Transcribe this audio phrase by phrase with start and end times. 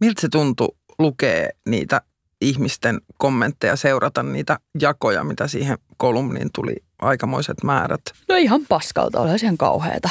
[0.00, 0.68] Miltä se tuntui
[0.98, 2.00] lukea niitä
[2.40, 8.00] ihmisten kommentteja, seurata niitä jakoja, mitä siihen kolumniin tuli aikamoiset määrät?
[8.28, 10.08] No ihan paskalta, oli ihan kauheata.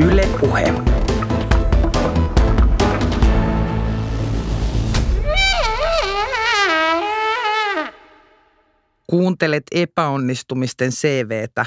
[0.00, 0.74] Yle Puhe.
[9.06, 11.66] Kuuntelet epäonnistumisten CVtä.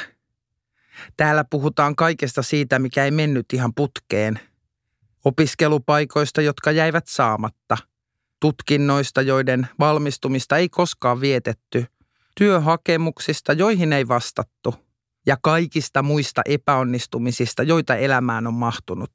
[1.18, 4.39] Täällä puhutaan kaikesta siitä, mikä ei mennyt ihan putkeen.
[5.25, 7.78] Opiskelupaikoista, jotka jäivät saamatta.
[8.39, 11.86] Tutkinnoista, joiden valmistumista ei koskaan vietetty.
[12.38, 14.75] Työhakemuksista, joihin ei vastattu.
[15.25, 19.11] Ja kaikista muista epäonnistumisista, joita elämään on mahtunut.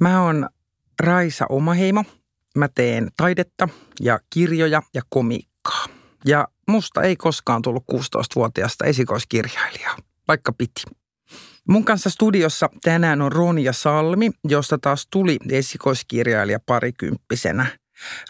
[0.00, 0.48] Mä oon
[1.00, 2.04] Raisa Omaheimo.
[2.56, 3.68] Mä teen taidetta
[4.00, 5.86] ja kirjoja ja komiikkaa.
[6.24, 9.96] Ja musta ei koskaan tullut 16-vuotiaasta esikoiskirjailijaa,
[10.28, 10.82] vaikka piti.
[11.68, 17.66] Mun kanssa studiossa tänään on Ronja Salmi, josta taas tuli esikoiskirjailija parikymppisenä.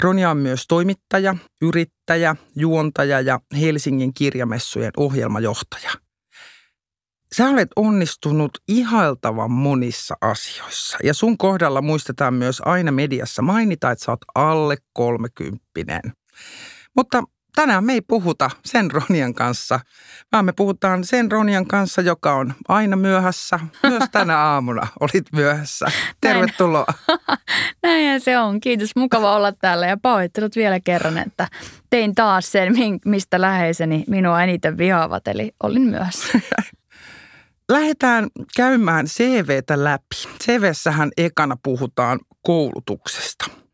[0.00, 5.90] Ronja on myös toimittaja, yrittäjä, juontaja ja Helsingin kirjamessujen ohjelmajohtaja.
[7.36, 14.04] Sä olet onnistunut ihailtavan monissa asioissa ja sun kohdalla muistetaan myös aina mediassa mainita, että
[14.04, 16.02] sä oot alle kolmekymppinen.
[16.96, 17.22] Mutta
[17.56, 19.80] tänään me ei puhuta sen Ronian kanssa,
[20.32, 23.60] vaan me puhutaan sen Ronian kanssa, joka on aina myöhässä.
[23.82, 25.86] Myös tänä aamuna olit myöhässä.
[26.20, 26.86] Tervetuloa.
[27.82, 28.60] Näinhän se on.
[28.60, 28.96] Kiitos.
[28.96, 31.48] Mukava olla täällä ja pahoittelut vielä kerran, että
[31.90, 36.40] tein taas sen, mistä läheiseni minua eniten vihaavat, eli olin myöhässä.
[37.72, 38.26] Lähdetään
[38.56, 40.16] käymään CVtä läpi.
[40.44, 43.46] CVssähän ekana puhutaan koulutuksesta–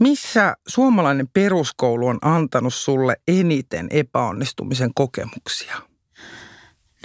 [0.00, 5.76] missä suomalainen peruskoulu on antanut sulle eniten epäonnistumisen kokemuksia?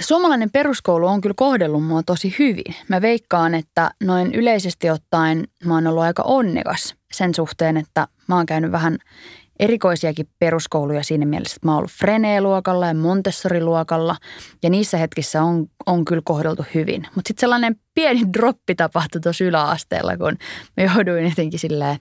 [0.01, 2.75] Suomalainen peruskoulu on kyllä kohdellut mua tosi hyvin.
[2.87, 8.35] Mä veikkaan, että noin yleisesti ottaen mä oon ollut aika onnekas sen suhteen, että mä
[8.35, 8.97] oon käynyt vähän
[9.59, 14.15] erikoisiakin peruskouluja siinä mielessä, että mä oon ollut Frene-luokalla ja Montessori-luokalla
[14.63, 17.07] ja niissä hetkissä on, on kyllä kohdeltu hyvin.
[17.15, 20.37] Mutta sitten sellainen pieni droppi tapahtui tuossa yläasteella, kun
[20.77, 21.97] mä jouduin jotenkin silleen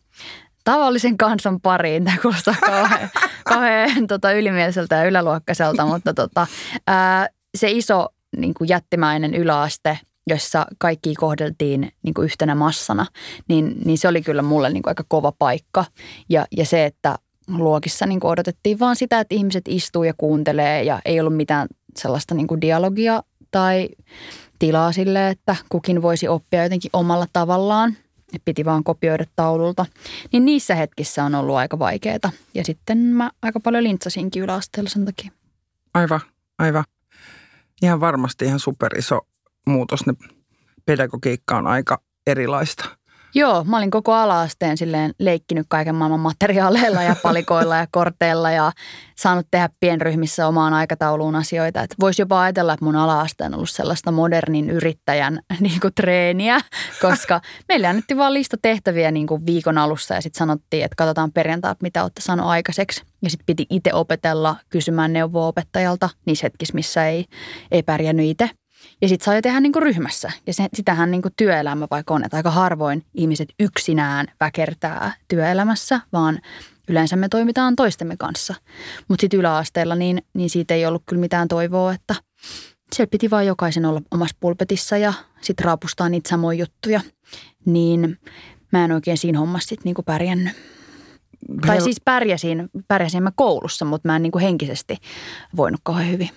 [0.73, 2.05] tavallisen kansan pariin.
[2.05, 3.11] Tämä kuulostaa kauhean,
[3.45, 6.47] kauhean tota, ylimieliseltä ja yläluokkaiselta, mutta tota,
[6.87, 13.07] ää, se iso niin kuin jättimäinen yläaste, jossa kaikki kohdeltiin niin kuin yhtenä massana,
[13.49, 15.85] niin, niin se oli kyllä mulle niin kuin aika kova paikka.
[16.29, 20.83] Ja, ja se, että luokissa niin kuin odotettiin vaan sitä, että ihmiset istuu ja kuuntelee
[20.83, 23.89] ja ei ollut mitään sellaista niin kuin dialogia tai
[24.59, 27.97] tilaa sille, että kukin voisi oppia jotenkin omalla tavallaan–
[28.45, 29.87] piti vaan kopioida taululta.
[30.33, 32.31] Niin niissä hetkissä on ollut aika vaikeaa.
[32.55, 35.31] Ja sitten mä aika paljon lintsasinkin yläasteella sen takia.
[35.95, 36.21] Aivan,
[36.59, 36.85] aivan.
[37.83, 39.21] Ihan varmasti ihan superiso
[39.67, 40.07] muutos.
[40.07, 40.15] Ne
[40.87, 43.00] pedagogiikka on aika erilaista.
[43.35, 48.73] Joo, mä olin koko alaasteen silleen leikkinyt kaiken maailman materiaaleilla ja palikoilla ja korteilla ja
[49.17, 51.87] saanut tehdä pienryhmissä omaan aikatauluun asioita.
[52.01, 56.61] Voisi jopa ajatella, että mun alaasteen on ollut sellaista modernin yrittäjän niin kuin, treeniä,
[57.01, 61.33] koska meille annettiin vaan lista tehtäviä niin kuin viikon alussa ja sitten sanottiin, että katsotaan
[61.33, 63.03] perjantai, mitä olette saanut aikaiseksi.
[63.23, 67.25] Ja sitten piti itse opetella kysymään neuvoa opettajalta niissä hetkissä, missä ei,
[67.71, 68.51] ei pärjännyt itse.
[69.03, 70.33] Ja sitten saa jo tehdä niin kuin ryhmässä.
[70.47, 76.01] Ja se, sitähän niin kuin työelämä vaikka on, että aika harvoin ihmiset yksinään väkertää työelämässä,
[76.13, 76.41] vaan
[76.89, 78.55] yleensä me toimitaan toistemme kanssa.
[79.09, 82.15] Mutta sitten yläasteella niin, niin siitä ei ollut kyllä mitään toivoa, että
[82.93, 87.01] siellä piti vaan jokaisen olla omassa pulpetissa ja sitten raapustaa niitä samoja juttuja.
[87.65, 88.19] Niin
[88.73, 90.57] mä en oikein siinä hommassa sitten niinku pärjännyt.
[91.67, 94.97] Tai siis pärjäsin, pärjäsin mä koulussa, mutta mä en niinku henkisesti
[95.57, 96.31] voinut kauhean hyvin.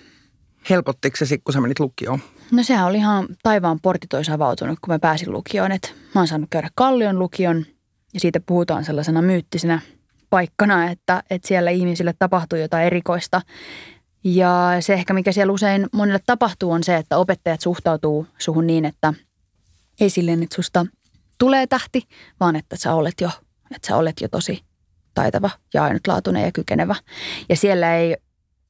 [0.70, 2.20] Helpottiko se kun sä menit lukioon?
[2.50, 5.72] No sehän oli ihan taivaan portit olisi avautunut, kun mä pääsin lukioon.
[5.72, 7.66] Et mä oon saanut käydä Kallion lukion
[8.14, 9.80] ja siitä puhutaan sellaisena myyttisenä
[10.30, 13.40] paikkana, että, että siellä ihmisille tapahtuu jotain erikoista.
[14.24, 18.84] Ja se ehkä, mikä siellä usein monille tapahtuu, on se, että opettajat suhtautuu suhun niin,
[18.84, 19.14] että
[20.00, 20.86] ei silleen, että susta
[21.38, 22.02] tulee tähti,
[22.40, 23.30] vaan että sä olet jo,
[23.74, 24.64] että sä olet jo tosi
[25.14, 26.94] taitava ja ainutlaatuinen ja kykenevä.
[27.48, 28.16] Ja siellä ei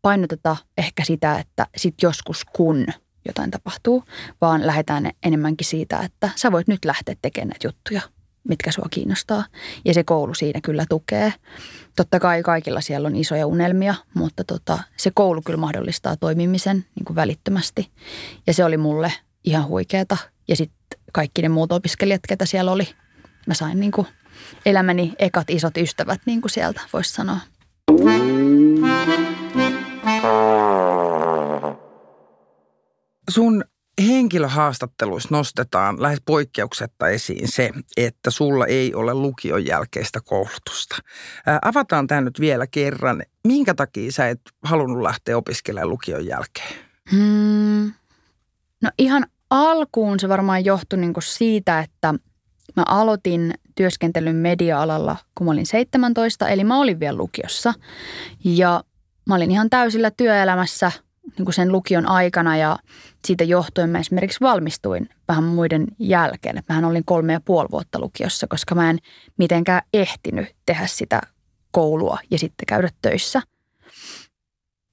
[0.05, 2.87] painoteta ehkä sitä, että sit joskus kun
[3.29, 4.05] jotain tapahtuu,
[4.41, 8.01] vaan lähdetään enemmänkin siitä, että sä voit nyt lähteä tekemään näitä juttuja,
[8.49, 9.45] mitkä sua kiinnostaa.
[9.85, 11.33] Ja se koulu siinä kyllä tukee.
[11.97, 17.05] Totta kai kaikilla siellä on isoja unelmia, mutta tota, se koulu kyllä mahdollistaa toimimisen niin
[17.05, 17.91] kuin välittömästi.
[18.47, 19.13] Ja se oli mulle
[19.45, 20.17] ihan huikeeta.
[20.49, 22.89] Ja sitten kaikki ne muut opiskelijat, ketä siellä oli,
[23.47, 24.07] mä sain niin kuin
[24.67, 27.39] elämäni ekat isot ystävät niin kuin sieltä, voisi sanoa.
[33.29, 33.65] Sun
[34.03, 40.97] henkilöhaastatteluissa nostetaan lähes poikkeuksetta esiin se, että sulla ei ole lukion jälkeistä koulutusta.
[41.47, 43.23] Ää, avataan tämä nyt vielä kerran.
[43.45, 46.75] Minkä takia sä et halunnut lähteä opiskelemaan lukion jälkeen?
[47.13, 47.93] Hmm.
[48.83, 52.15] No ihan alkuun se varmaan johtui niinku siitä, että
[52.77, 57.75] mä aloitin työskentelyn media-alalla, kun mä olin 17, eli mä olin vielä lukiossa.
[58.45, 58.85] Ja
[59.27, 60.93] mä olin ihan täysillä työelämässä
[61.39, 62.79] niin kuin sen lukion aikana ja
[63.27, 66.63] siitä johtuen mä esimerkiksi valmistuin vähän muiden jälkeen.
[66.69, 68.99] Mähän olin kolme ja puoli vuotta lukiossa, koska mä en
[69.39, 71.21] mitenkään ehtinyt tehdä sitä
[71.71, 73.43] koulua ja sitten käydä töissä.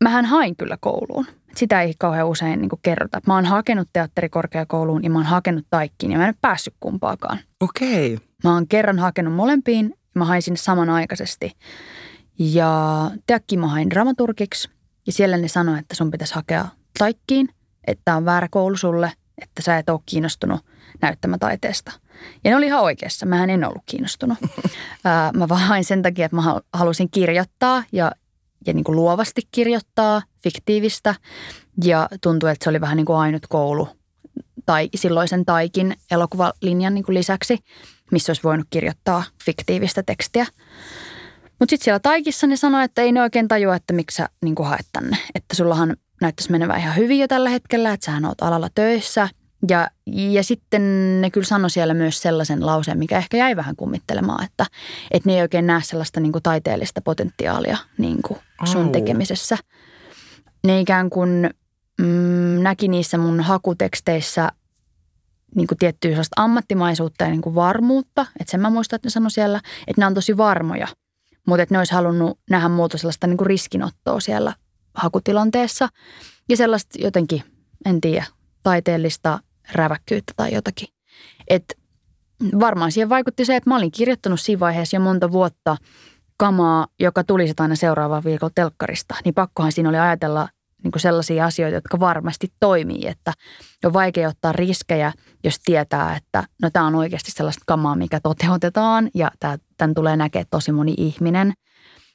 [0.04, 1.25] Mähän hain kyllä kouluun.
[1.56, 3.22] Sitä ei kauhean usein niin kuin kerrota.
[3.27, 7.39] Mä oon hakenut teatterikorkeakouluun ja mä oon hakenut taikkiin ja mä en ole päässyt kumpaakaan.
[7.60, 8.13] Okei.
[8.13, 8.27] Okay.
[8.44, 11.51] Mä oon kerran hakenut molempiin ja mä hain sinne samanaikaisesti.
[12.39, 14.69] Ja teakkiin mä hain dramaturgiksi
[15.07, 16.68] ja siellä ne sanoi, että sun pitäisi hakea
[16.98, 17.50] taikkiin,
[17.88, 19.12] että on väärä koulu sulle,
[19.42, 20.62] että sä et ole kiinnostunut
[21.01, 21.92] näyttämätaiteesta.
[22.44, 23.25] Ja ne oli ihan oikeassa.
[23.25, 24.38] Mähän en ollut kiinnostunut.
[25.38, 28.12] mä vaan hain sen takia, että mä halusin kirjoittaa ja,
[28.68, 31.15] ja niin kuin luovasti kirjoittaa, fiktiivistä.
[31.83, 33.88] Ja tuntui, että se oli vähän niin kuin ainut koulu
[34.65, 37.57] tai silloisen taikin elokuvalinjan niin kuin lisäksi,
[38.12, 40.45] missä olisi voinut kirjoittaa fiktiivistä tekstiä.
[41.62, 44.56] Mutta sitten siellä Taikissa ne sanoi, että ei ne oikein tajua, että miksi sä niin
[44.63, 45.18] haet tänne.
[45.36, 49.30] Että sullahan näyttäisi menevän ihan hyvin jo tällä hetkellä, että sähän oot alalla töissä.
[49.69, 50.81] Ja, ja sitten
[51.22, 54.66] ne kyllä sanoi siellä myös sellaisen lauseen, mikä ehkä jäi vähän kummittelemaan, että,
[55.12, 58.92] että ne ei oikein näe sellaista niin kuin taiteellista potentiaalia niin kuin sun oh.
[58.92, 59.58] tekemisessä.
[60.63, 61.50] Ne ikään kuin
[62.02, 64.52] mm, näki niissä mun hakuteksteissä
[65.56, 68.25] niin kuin tiettyä sellaista ammattimaisuutta ja niin kuin varmuutta.
[68.40, 70.88] Että sen mä muistan, että ne sanoi siellä, että ne on tosi varmoja–
[71.48, 74.54] mutta että ne olisi halunnut nähdä muuta sellaista niin kuin riskinottoa siellä
[74.94, 75.90] hakutilanteessa
[76.50, 77.44] ja sellaista jotenkin,
[77.86, 78.26] en tiedä,
[78.64, 79.40] taiteellista
[79.74, 80.88] räväkkyyttä tai jotakin.
[81.48, 81.78] Et
[82.60, 85.78] varmaan siihen vaikutti se, että mä olin kirjoittanut siinä vaiheessa jo monta vuotta
[86.38, 89.16] kamaa, joka tuli aina seuraavaan viikolla telkkarista.
[89.26, 90.50] Niin pakkohan siinä oli ajatella
[90.83, 93.33] niin kuin sellaisia asioita, jotka varmasti toimii, että
[93.86, 95.13] on vaikea ottaa riskejä,
[95.44, 100.18] jos tietää, että no tämä on oikeasti sellaista kamaa, mikä toteutetaan ja tämä, tämän tulee
[100.18, 101.54] näkee tosi moni ihminen.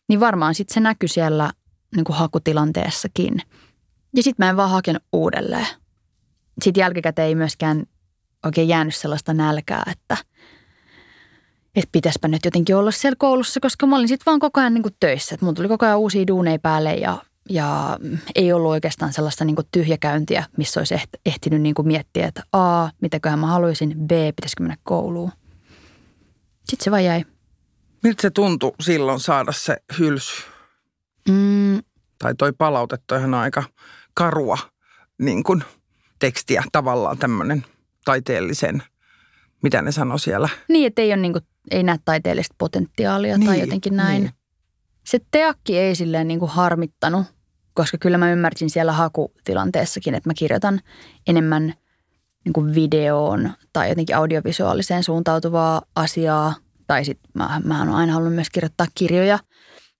[0.09, 1.51] Niin varmaan sitten se näkyy siellä
[1.97, 3.43] niin kuin hakutilanteessakin.
[4.17, 5.67] Ja sitten mä en vaan hakenut uudelleen.
[6.63, 7.85] Sitten jälkikäteen ei myöskään
[8.47, 10.17] oikein jäänyt sellaista nälkää, että,
[11.75, 14.85] että pitäispä nyt jotenkin olla siellä koulussa, koska mä olin sitten vaan koko ajan niin
[15.01, 15.35] töissä.
[15.35, 17.99] Että mun tuli koko ajan uusia duuneja päälle ja ja
[18.35, 20.95] ei ollut oikeastaan sellaista niin kuin tyhjäkäyntiä, missä olisi
[21.27, 25.33] ehtinyt niin kuin miettiä, että A, mitäköhän mä haluaisin, B, pitäisikö mennä kouluun.
[26.65, 27.25] Sitten se vaan jäi.
[28.03, 30.43] Miltä se tuntui silloin saada se hylsy?
[31.29, 31.83] Mm.
[32.19, 33.65] Tai toi palautettu ihan aika
[34.15, 34.59] karua
[35.19, 35.65] niin kuin
[36.19, 37.65] tekstiä, tavallaan tämmöinen
[38.05, 38.83] taiteellisen,
[39.63, 40.49] mitä ne sanoi siellä.
[40.69, 44.23] Niin, että ei, ole niin kuin, ei näe taiteellista potentiaalia niin, tai jotenkin näin.
[44.23, 44.33] Niin.
[45.05, 47.27] Se teakki ei silleen niin kuin harmittanut,
[47.77, 50.81] koska kyllä mä ymmärsin siellä hakutilanteessakin, että mä kirjoitan
[51.27, 51.75] enemmän
[52.45, 56.55] niin kuin videoon tai jotenkin audiovisuaaliseen suuntautuvaa asiaa.
[56.87, 59.39] Tai sitten mä, mä oon aina halunnut myös kirjoittaa kirjoja.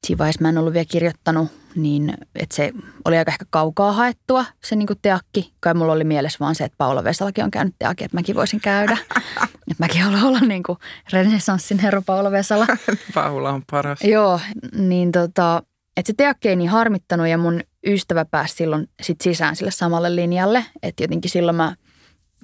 [0.07, 2.73] Siinä vaiheessa mä en ollut vielä kirjoittanut, niin että se
[3.05, 5.53] oli aika ehkä kaukaa haettua se niin kuin teakki.
[5.61, 8.61] Kai mulla oli mielessä vaan se, että Paula Vesalakin on käynyt teakki, että mäkin voisin
[8.61, 8.99] käydä.
[9.71, 10.79] että mäkin haluan olla niin kuin
[11.13, 12.67] renessanssin herra Paula Vesala.
[13.15, 14.05] Paula on paras.
[14.05, 14.41] Joo,
[14.73, 15.63] niin tota,
[15.97, 20.17] että se teakki ei niin harmittanut ja mun ystävä pääsi silloin sit sisään sille samalle
[20.17, 20.65] linjalle.
[20.83, 21.77] Että jotenkin silloin mä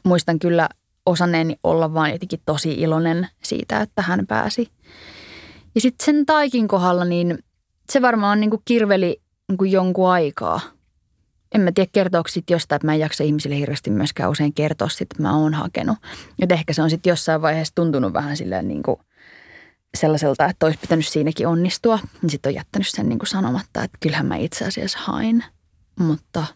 [0.04, 0.68] muistan kyllä
[1.06, 4.68] osanneeni olla vaan jotenkin tosi iloinen siitä, että hän pääsi.
[5.74, 7.38] Ja sitten sen taikin kohdalla, niin
[7.92, 10.60] se varmaan niin kuin kirveli niin kuin jonkun aikaa.
[11.54, 14.88] En mä tiedä kertooko sitten jostain, että mä en jaksa ihmisille hirveästi myöskään usein kertoa
[14.88, 15.98] sit, että mä oon hakenut.
[16.38, 18.96] Et ehkä se on sitten jossain vaiheessa tuntunut vähän silleen niin kuin–
[19.98, 23.98] sellaiselta, että olisi pitänyt siinäkin onnistua, niin sitten on jättänyt sen niin kuin sanomatta, että
[24.00, 25.44] kyllähän mä itse asiassa hain.
[25.98, 26.46] Mutta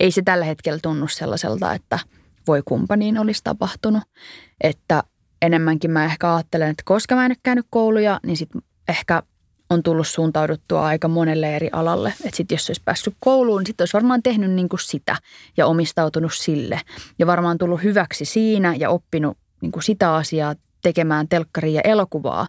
[0.00, 1.98] ei se tällä hetkellä tunnu sellaiselta, että
[2.46, 4.02] voi kumppaniin olisi tapahtunut.
[4.60, 5.02] Että
[5.42, 9.22] enemmänkin mä ehkä ajattelen, että koska mä en ole käynyt kouluja, niin sitten ehkä
[9.70, 12.14] on tullut suuntauduttua aika monelle eri alalle.
[12.24, 15.16] Että sitten jos olisi päässyt kouluun, niin sitten olisi varmaan tehnyt niin kuin sitä
[15.56, 16.80] ja omistautunut sille.
[17.18, 22.46] Ja varmaan tullut hyväksi siinä ja oppinut niin kuin sitä asiaa tekemään telkkaria ja elokuvaa,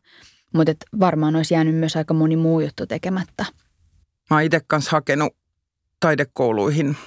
[0.53, 3.45] mutta varmaan olisi jäänyt myös aika moni muu juttu tekemättä.
[4.29, 5.35] Mä oon itse kanssa hakenut
[5.99, 6.97] taidekouluihin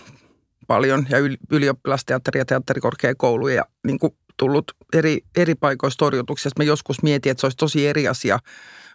[0.66, 1.18] paljon ja
[1.50, 3.98] ylioppilasteatteri- ja teatterikorkeakouluja ja niin
[4.36, 6.62] tullut eri, eri paikoista torjutuksessa.
[6.62, 8.38] Mä joskus mietin, että se olisi tosi eri asia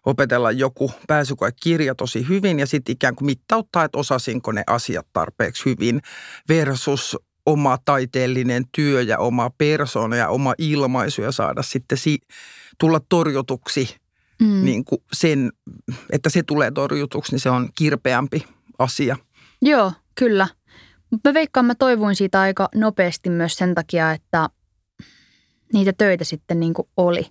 [0.06, 5.66] opetella joku pääsykoekirja tosi hyvin ja sitten ikään kuin mittauttaa, että osasinko ne asiat tarpeeksi
[5.66, 6.02] hyvin
[6.50, 12.22] versus oma taiteellinen työ ja oma persona ja oma ilmaisu ja saada sitten si-
[12.80, 13.96] tulla torjutuksi
[14.42, 14.66] mm.
[14.66, 15.52] niin kuin sen,
[16.10, 18.46] että se tulee torjutuksi, niin se on kirpeämpi
[18.80, 19.18] asia.
[19.62, 20.48] Joo, kyllä.
[21.12, 24.50] Mutta mä veikkaan, mä toivuin siitä aika nopeasti myös sen takia, että
[25.74, 27.26] niitä töitä sitten niin kuin oli.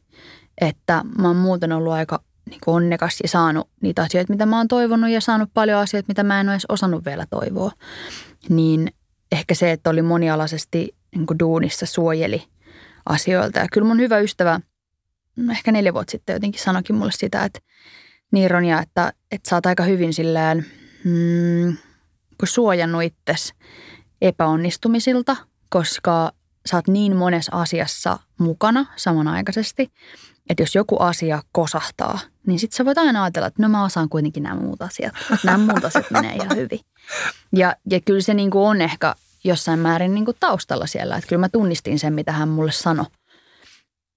[0.60, 4.56] Että mä oon muuten ollut aika niin kuin onnekas ja saanut niitä asioita, mitä mä
[4.56, 7.72] oon toivonut ja saanut paljon asioita, mitä mä en ole edes osannut vielä toivoa.
[8.48, 8.92] Niin
[9.32, 12.42] ehkä se, että oli monialaisesti niin kuin duunissa suojeli
[13.06, 13.58] asioilta.
[13.58, 14.60] Ja kyllä mun hyvä ystävä,
[15.36, 17.60] no ehkä neljä vuotta sitten jotenkin sanoikin mulle sitä, että
[18.32, 20.66] niin Ronja, että, että sä oot aika hyvin silleen
[21.04, 21.76] mm,
[22.38, 23.54] kun suojannut itsesi
[24.22, 25.36] epäonnistumisilta,
[25.68, 26.32] koska
[26.66, 29.90] sä oot niin monessa asiassa mukana samanaikaisesti,
[30.50, 34.08] että jos joku asia kosahtaa, niin sit sä voit aina ajatella, että no mä osaan
[34.08, 35.14] kuitenkin nämä muut asiat.
[35.44, 36.80] Nämä muut asiat menee ihan hyvin.
[37.56, 39.14] Ja, ja kyllä se niin kuin on ehkä
[39.44, 41.16] jossain määrin niin kuin taustalla siellä.
[41.16, 43.06] Että kyllä mä tunnistin sen, mitä hän mulle sanoi,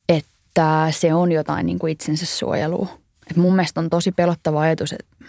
[0.09, 2.99] että se on jotain niin kuin itsensä suojelua.
[3.31, 5.25] Et mun mielestä on tosi pelottava ajatus, että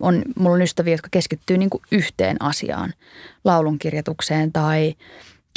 [0.00, 2.94] on, mulla on ystäviä, jotka keskittyy niin kuin yhteen asiaan,
[3.44, 4.94] laulunkirjoitukseen tai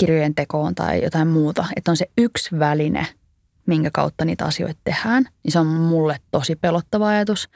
[0.02, 1.66] kirjojen tekoon tai jotain muuta.
[1.76, 3.08] Että on se yksi väline,
[3.66, 7.50] minkä kautta niitä asioita tehdään, niin se on mulle tosi pelottava ajatus.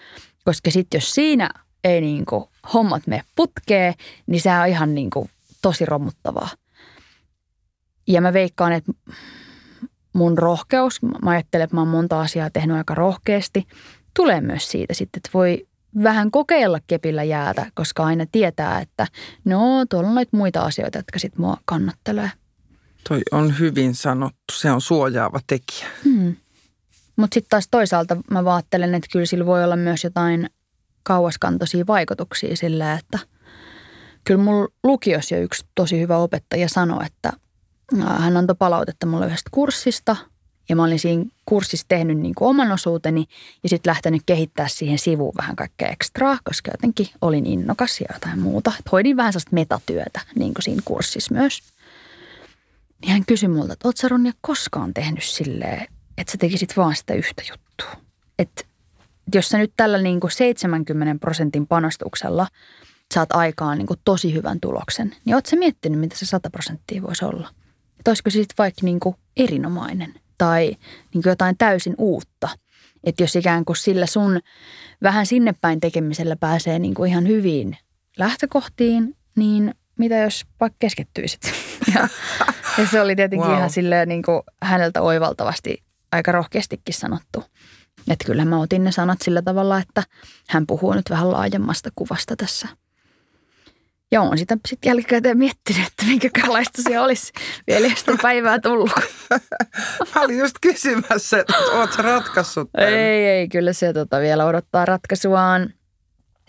[0.44, 1.50] Koska sitten jos siinä
[1.84, 3.94] ei niin kuin hommat mene putkee,
[4.28, 5.30] niin se on ihan niin kuin
[5.62, 6.50] tosi romuttavaa.
[8.08, 8.92] Ja mä veikkaan, että
[10.14, 13.68] mun rohkeus, mä ajattelen, että mä oon monta asiaa tehnyt aika rohkeasti,
[14.16, 15.68] tulee myös siitä sitten, että voi
[16.04, 19.08] vähän kokeilla kepillä jäätä, koska aina tietää, että
[19.46, 22.32] no tuolla on noita muita asioita, jotka sitten mua kannattelee.
[23.10, 24.54] Toi on hyvin sanottu.
[24.54, 25.88] Se on suojaava tekijä.
[26.04, 26.36] Hmm.
[27.16, 30.50] Mutta sitten taas toisaalta mä vaattelen, että kyllä sillä voi olla myös jotain
[31.04, 33.20] kauaskantoisia vaikutuksia sillä, että
[34.24, 37.34] kyllä mulla lukiossa jo yksi tosi hyvä opettaja sanoi, että
[38.20, 40.16] hän antoi palautetta mulle yhdestä kurssista–
[40.70, 43.26] ja mä olin siinä kurssissa tehnyt niin kuin oman osuuteni
[43.64, 48.40] ja sitten lähtenyt kehittää siihen sivuun vähän kaikkea ekstraa, koska jotenkin olin innokas ja jotain
[48.40, 48.72] muuta.
[48.80, 51.64] Et hoidin vähän sellaista metatyötä niin kuin siinä kurssissa myös.
[53.02, 55.88] Niin hän kysyi multa, että oot sä Ronja koskaan tehnyt silleen,
[56.18, 58.02] että sä tekisit vaan sitä yhtä juttua.
[58.40, 58.64] Että
[59.36, 62.48] jos sä nyt tällä niin kuin 70 prosentin panostuksella
[63.14, 67.02] saat aikaan niin kuin tosi hyvän tuloksen, niin oot sä miettinyt, mitä se 100 prosenttia
[67.02, 67.50] voisi olla?
[68.00, 70.68] Että olisiko se sitten vaikka niin kuin erinomainen– tai
[71.14, 72.50] niin kuin jotain täysin uutta.
[73.04, 74.40] Että jos ikään kuin sillä sun
[75.04, 77.78] vähän sinne päin tekemisellä pääsee niin kuin ihan hyviin
[78.18, 81.42] lähtökohtiin, niin mitä jos vaikka keskittyisit?
[81.96, 82.08] Ja,
[82.78, 83.58] ja se oli tietenkin wow.
[83.58, 87.44] ihan silleen niin kuin häneltä oivaltavasti aika rohkeastikin sanottu.
[88.08, 90.04] Että kyllä mä otin ne sanat sillä tavalla, että
[90.50, 92.68] hän puhuu nyt vähän laajemmasta kuvasta tässä–
[94.16, 97.34] ja on sitä sitten jälkikäteen miettinyt, että minkälaista se olisi
[97.68, 98.92] vielä sitä päivää tullut.
[100.16, 102.94] Mä olin just kysymässä, että ootko ratkaissut tämän?
[102.94, 105.74] Ei, ei, kyllä se tota vielä odottaa ratkaisuaan.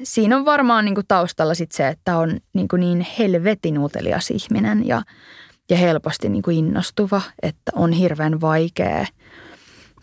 [0.02, 5.02] Siinä on varmaan niinku taustalla sit se, että on niinku niin helvetin utelias ihminen ja,
[5.70, 9.06] ja helposti niinku innostuva, että on hirveän vaikea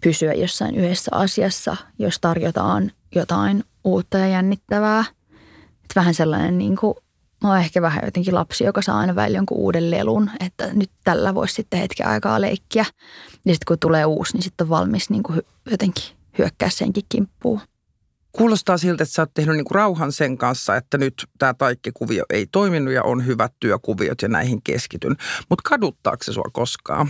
[0.04, 5.06] pysyä jossain yhdessä asiassa, jos tarjotaan jotain uutta ja jännittävää.
[5.84, 6.96] Et vähän sellainen niin kuin
[7.44, 10.92] Mä oon ehkä vähän jotenkin lapsi, joka saa aina välillä jonkun uuden lelun, että nyt
[11.04, 12.86] tällä voisi sitten hetken aikaa leikkiä.
[13.46, 16.04] Ja sitten kun tulee uusi, niin sitten on valmis niin kuin jotenkin
[16.38, 17.62] hyökkää senkin kimppuun.
[18.32, 22.26] Kuulostaa siltä, että sä oot tehnyt niin kuin rauhan sen kanssa, että nyt tämä taikkikuvio
[22.30, 25.16] ei toiminut ja on hyvät työkuviot ja näihin keskityn.
[25.50, 27.10] Mutta kaduttaako se sua koskaan?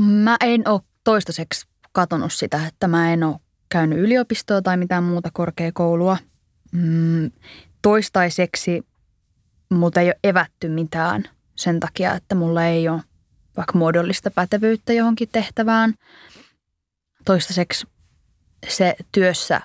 [0.00, 3.36] Mä en ole toistaiseksi katonut sitä, että mä en ole
[3.68, 6.16] käynyt yliopistoa tai mitään muuta korkeakoulua.
[6.72, 7.30] Mm,
[7.82, 8.82] toistaiseksi
[9.70, 11.24] multa ei ole evätty mitään
[11.56, 13.02] sen takia, että mulla ei ole
[13.56, 15.94] vaikka muodollista pätevyyttä johonkin tehtävään.
[17.24, 17.86] Toistaiseksi
[18.68, 19.60] se työssä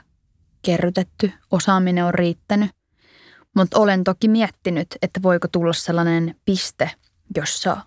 [0.62, 2.72] kerrytetty osaaminen on riittänyt.
[3.56, 6.92] Mutta olen toki miettinyt, että voiko tulla sellainen piste,
[7.36, 7.78] jossa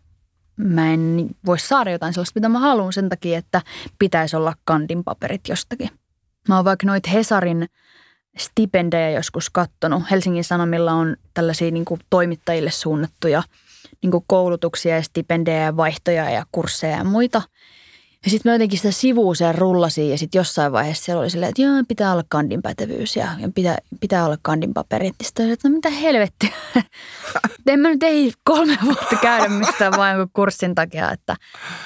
[0.56, 3.62] mä en voi saada jotain sellaista, mitä mä haluan sen takia, että
[3.98, 5.90] pitäisi olla kandin paperit jostakin.
[6.48, 7.68] Mä oon vaikka noit Hesarin
[8.38, 10.02] stipendejä joskus kattonut.
[10.10, 13.42] Helsingin Sanomilla on tällaisia niin kuin toimittajille suunnattuja
[14.02, 17.42] niin kuin koulutuksia ja stipendejä ja vaihtoja ja kursseja ja muita.
[18.24, 21.48] Ja sitten mä jotenkin sitä sivua siellä rullasin ja sitten jossain vaiheessa siellä oli silleen,
[21.48, 25.14] että joo, pitää olla kandin pätevyys ja, ja pitää, pitää olla kandin paperit.
[25.22, 26.50] Sitten että no mitä helvettiä.
[27.66, 31.36] en mä nyt ei kolme vuotta käydä mistään vain kurssin takia, että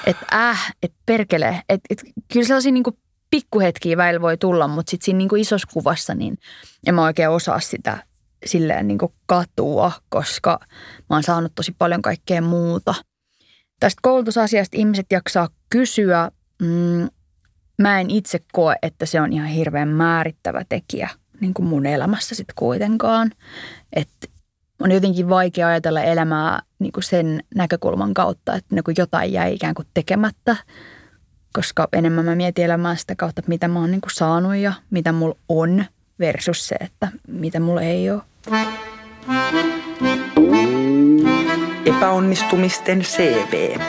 [0.07, 1.63] et äh, että perkele.
[1.69, 2.03] Että et,
[2.33, 2.97] kyllä sellaisia niin kuin
[3.31, 6.39] pikkuhetkiä väillä voi tulla, mutta sitten siinä niin kuin isossa kuvassa niin
[6.87, 7.99] en mä oikein osaa sitä
[8.47, 10.61] silleen niin kuin katua, koska
[11.11, 12.95] mä oon saanut tosi paljon kaikkea muuta.
[13.81, 16.31] Tästä koulutusasiasta ihmiset jaksaa kysyä.
[16.63, 17.09] Mm,
[17.79, 21.09] mä en itse koe, että se on ihan hirveän määrittävä tekijä
[21.41, 23.31] niin kuin mun elämässä sitten kuitenkaan.
[23.93, 24.29] Että
[24.81, 29.55] on jotenkin vaikea ajatella elämää niin kuin sen näkökulman kautta, että niin kuin jotain jäi
[29.55, 30.57] ikään kuin tekemättä,
[31.59, 35.13] koska enemmän mä mietin elämää sitä kautta, mitä mä oon niin kuin saanut ja mitä
[35.13, 35.85] mulla on
[36.19, 38.23] versus se, että mitä mulla ei ole.
[41.87, 43.81] Epäonnistumisten CV.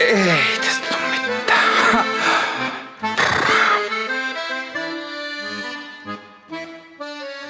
[0.00, 2.06] Ei tästä ole mitään.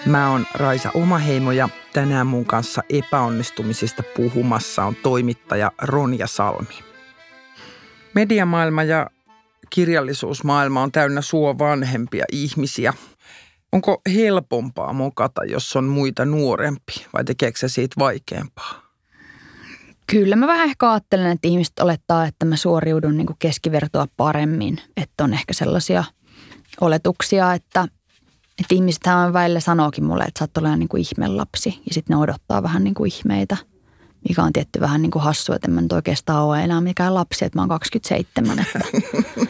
[0.07, 6.79] Mä oon Raisa Omaheimo ja tänään mun kanssa epäonnistumisista puhumassa on toimittaja Ronja Salmi.
[8.15, 9.11] Mediamaailma ja
[9.71, 12.95] kirjallisuusmaailma on täynnä suo vanhempia ihmisiä.
[13.73, 18.91] Onko helpompaa mokata, jos on muita nuorempi vai tekeekö se siitä vaikeampaa?
[20.07, 24.81] Kyllä mä vähän ehkä ajattelen, että ihmiset olettaa, että mä suoriudun niin keskivertoa paremmin.
[24.97, 26.05] Että on ehkä sellaisia
[26.81, 27.89] oletuksia, että,
[28.59, 31.83] että ihmisethän välillä sanookin mulle, että sä oot olemaan niin kuin ihmelapsi.
[31.87, 33.57] Ja sitten ne odottaa vähän niin kuin ihmeitä,
[34.29, 37.15] mikä on tietty vähän niin kuin hassu, että en mä nyt oikeastaan ole enää mikään
[37.15, 38.59] lapsi, että mä oon 27.
[38.59, 38.81] Että,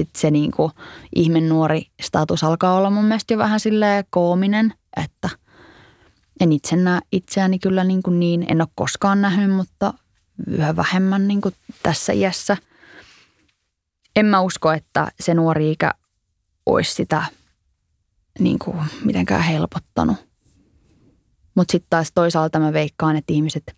[0.00, 0.72] että se niin kuin
[1.16, 5.28] ihmen nuori status alkaa olla mun mielestä jo vähän silleen koominen, että–
[6.42, 9.94] en itse näe itseäni kyllä niin, kuin niin, en ole koskaan nähnyt, mutta
[10.46, 12.56] yhä vähemmän niin kuin tässä iässä.
[14.16, 15.90] En mä usko, että se nuori ikä
[16.66, 17.24] olisi sitä
[18.38, 20.16] niin kuin mitenkään helpottanut.
[21.54, 23.76] Mutta sitten taas toisaalta mä veikkaan, että ihmiset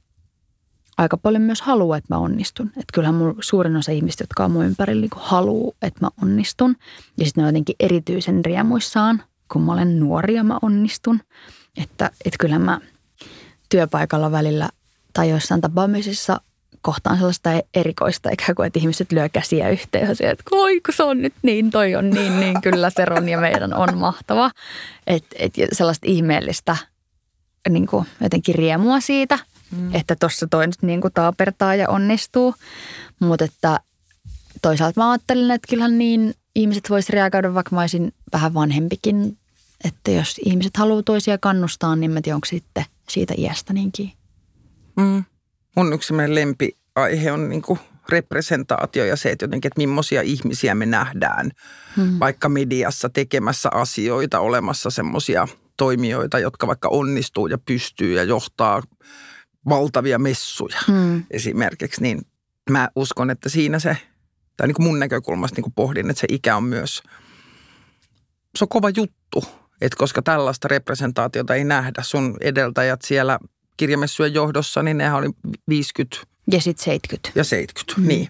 [0.98, 2.66] aika paljon myös haluaa, että mä onnistun.
[2.66, 6.76] Että kyllähän mun suurin osa ihmistä, jotka on mun ympärillä, niin haluaa, että mä onnistun.
[7.18, 9.22] Ja sitten ne on jotenkin erityisen riemuissaan,
[9.52, 11.20] kun mä olen nuori ja mä onnistun.
[11.76, 12.80] Että, että kyllä mä
[13.68, 14.68] työpaikalla välillä
[15.12, 16.40] tai joissain tapaamisissa
[16.80, 20.94] kohtaan sellaista erikoista ikään kuin, että ihmiset lyö käsiä yhteen ja se, että oi kun
[20.94, 24.50] se on nyt niin, toi on niin, niin kyllä se on ja meidän on mahtava.
[25.07, 26.76] Että et sellaista ihmeellistä
[27.68, 29.38] niin kuin jotenkin riemua siitä,
[29.76, 29.94] mm.
[29.94, 32.54] että tuossa toi nyt niin kuin taapertaa ja onnistuu.
[33.20, 33.80] Mutta että
[34.62, 39.38] toisaalta mä ajattelen, että kyllähän niin ihmiset voisi reagoida, vaikka mä olisin vähän vanhempikin
[39.84, 44.12] että jos ihmiset haluaa toisia kannustaa, niin mä tiedän, onko sitten siitä iästä niinkin.
[44.96, 45.24] Mm.
[45.76, 50.74] Mun yksi meidän lempiaihe on niin kuin representaatio ja se, että jotenkin, että millaisia ihmisiä
[50.74, 51.50] me nähdään
[51.96, 52.18] hmm.
[52.20, 58.82] vaikka mediassa tekemässä asioita, olemassa semmoisia toimijoita, jotka vaikka onnistuu ja pystyy ja johtaa
[59.68, 61.24] valtavia messuja hmm.
[61.31, 62.22] esimerkiksi, niin
[62.70, 63.96] mä uskon, että siinä se,
[64.57, 67.03] tai niin kuin mun näkökulmasta niin kuin pohdin, että se ikä on myös,
[68.57, 69.44] se on kova juttu
[69.81, 73.38] että koska tällaista representaatiota ei nähdä, sun edeltäjät siellä
[73.77, 75.31] kirjamessujen johdossa, niin nehän oli
[75.68, 76.16] 50.
[76.53, 77.31] Ja sitten 70.
[77.35, 78.09] Ja 70, mm.
[78.09, 78.29] niin.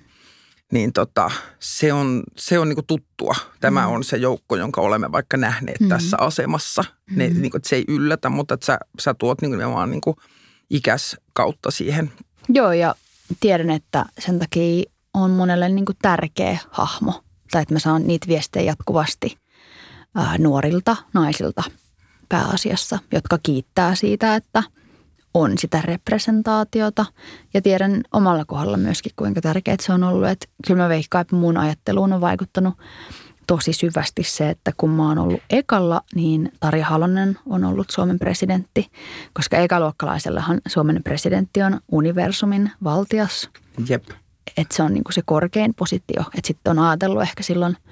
[0.72, 3.34] Niin tota, se on, se on niinku tuttua.
[3.60, 3.92] Tämä mm.
[3.92, 5.88] on se joukko, jonka olemme vaikka nähneet mm.
[5.88, 6.84] tässä asemassa.
[7.10, 7.40] Ne, mm.
[7.40, 10.16] niinku, se ei yllätä, mutta sä, sä tuot niinku nimenomaan niinku
[10.74, 12.12] ikäs kautta siihen.
[12.48, 12.94] Joo, ja
[13.40, 14.84] tiedän, että sen takia
[15.14, 17.22] on monelle niinku tärkeä hahmo.
[17.50, 19.38] Tai että mä saan niitä viestejä jatkuvasti
[20.38, 21.62] nuorilta naisilta
[22.28, 24.62] pääasiassa, jotka kiittää siitä, että
[25.34, 27.06] on sitä representaatiota.
[27.54, 30.28] Ja tiedän omalla kohdalla myöskin, kuinka tärkeää se on ollut.
[30.28, 32.74] Että kyllä mä veikkaan, että mun ajatteluun on vaikuttanut
[33.46, 38.18] tosi syvästi se, että kun mä oon ollut ekalla, niin Tarja Halonen on ollut Suomen
[38.18, 38.90] presidentti,
[39.32, 43.50] koska ekaluokkalaisellahan Suomen presidentti on universumin valtias.
[43.88, 44.04] Jep.
[44.56, 46.20] Että se on niin kuin se korkein positio.
[46.20, 47.76] Että sitten on ajatellut ehkä silloin–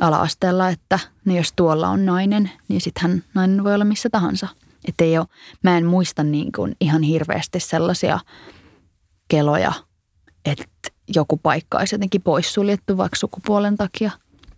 [0.00, 4.48] ala-asteella, että no jos tuolla on nainen, niin sittenhän nainen voi olla missä tahansa.
[4.88, 5.26] Että ei ole,
[5.62, 8.18] mä en muista niin kuin ihan hirveästi sellaisia
[9.28, 9.72] keloja,
[10.44, 10.64] että
[11.14, 14.10] joku paikka olisi jotenkin poissuljettu vaikka sukupuolen takia.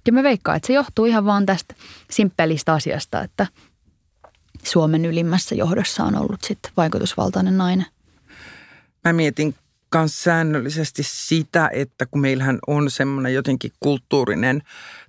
[0.09, 1.75] Ja mä veikkaan, että se johtuu ihan vaan tästä
[2.11, 3.47] simppelistä asiasta, että
[4.63, 7.87] Suomen ylimmässä johdossa on ollut sitten vaikutusvaltainen nainen.
[9.05, 9.55] Mä mietin
[9.95, 14.63] myös säännöllisesti sitä, että kun meillähän on semmoinen jotenkin kulttuurinen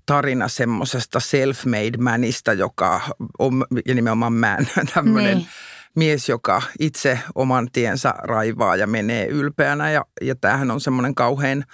[0.05, 3.01] tarina semmoisesta self-made manista, joka
[3.39, 5.47] on, ja nimenomaan man, tämmöinen niin.
[5.95, 9.91] Mies, joka itse oman tiensä raivaa ja menee ylpeänä.
[9.91, 11.65] Ja, ja tämähän on semmoinen kauhean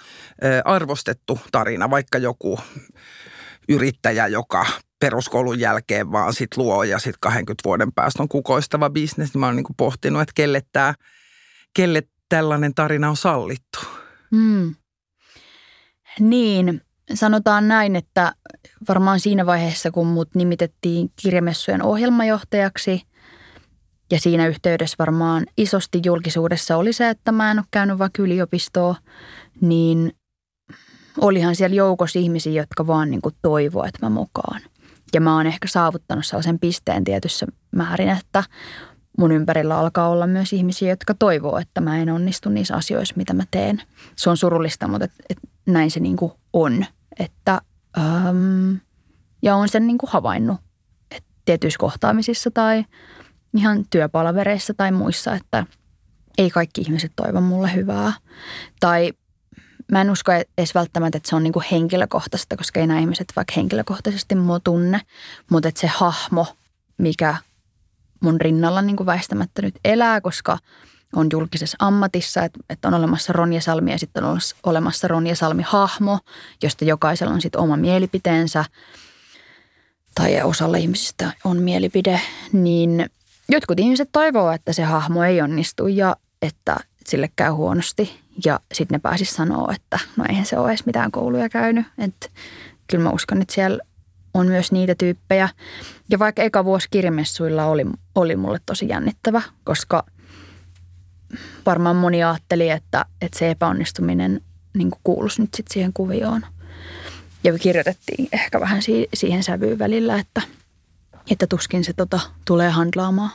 [0.64, 2.58] arvostettu tarina, vaikka joku
[3.68, 4.66] yrittäjä, joka
[4.98, 9.34] peruskoulun jälkeen vaan sit luo ja sitten 20 vuoden päästä on kukoistava bisnes.
[9.34, 10.94] Niin mä oon niinku pohtinut, että kelle, tää,
[11.74, 13.78] kelle tällainen tarina on sallittu.
[14.30, 14.74] Mm.
[16.20, 16.82] Niin,
[17.14, 18.32] sanotaan näin, että
[18.88, 23.02] varmaan siinä vaiheessa, kun mut nimitettiin kirjamessujen ohjelmajohtajaksi,
[24.10, 28.94] Ja siinä yhteydessä varmaan isosti julkisuudessa oli se, että mä en ole käynyt vaikka yliopistoa,
[29.60, 30.12] niin
[31.20, 34.60] olihan siellä joukossa ihmisiä, jotka vaan niin toivoo, että mä mukaan.
[35.14, 38.44] Ja mä oon ehkä saavuttanut sellaisen pisteen tietyssä määrin, että
[39.18, 43.34] mun ympärillä alkaa olla myös ihmisiä, jotka toivoo, että mä en onnistu niissä asioissa, mitä
[43.34, 43.82] mä teen.
[44.16, 46.16] Se on surullista, mutta et, et näin se niin
[46.52, 46.86] on.
[47.18, 47.60] Että,
[47.98, 48.78] äm,
[49.42, 50.56] ja on sen niin havainnut
[51.10, 52.84] että tietyissä kohtaamisissa tai
[53.58, 55.66] ihan työpalavereissa tai muissa, että
[56.38, 58.12] ei kaikki ihmiset toivo mulle hyvää.
[58.80, 59.12] Tai
[59.92, 63.52] mä en usko edes välttämättä, että se on niin henkilökohtaista, koska ei nämä ihmiset vaikka
[63.56, 65.00] henkilökohtaisesti mua tunne,
[65.50, 66.46] mutta että se hahmo,
[66.98, 67.36] mikä
[68.20, 70.58] mun rinnalla niin kuin väistämättä nyt elää, koska
[71.16, 76.18] on julkisessa ammatissa, että, että on olemassa Ronja Salmi ja sitten on olemassa Ronja Salmi-hahmo,
[76.62, 78.64] josta jokaisella on sitten oma mielipiteensä
[80.14, 82.20] tai osalla ihmisistä on mielipide,
[82.52, 83.10] niin
[83.48, 88.96] jotkut ihmiset toivoo, että se hahmo ei onnistu ja että sille käy huonosti ja sitten
[88.96, 91.86] ne pääsis sanoa, että no eihän se ole edes mitään kouluja käynyt.
[91.98, 92.28] Että
[92.86, 93.78] kyllä mä uskon, että siellä
[94.34, 95.48] on myös niitä tyyppejä.
[96.08, 100.04] Ja vaikka eka vuosi kirjamessuilla oli, oli mulle tosi jännittävä, koska
[101.66, 104.40] varmaan moni ajatteli, että, että se epäonnistuminen
[104.74, 106.42] niin kuuluisi nyt sitten siihen kuvioon.
[107.44, 108.82] Ja kirjoitettiin ehkä vähän
[109.14, 110.42] siihen sävyyn välillä, että,
[111.30, 113.30] että tuskin se tota, tulee handlaamaan.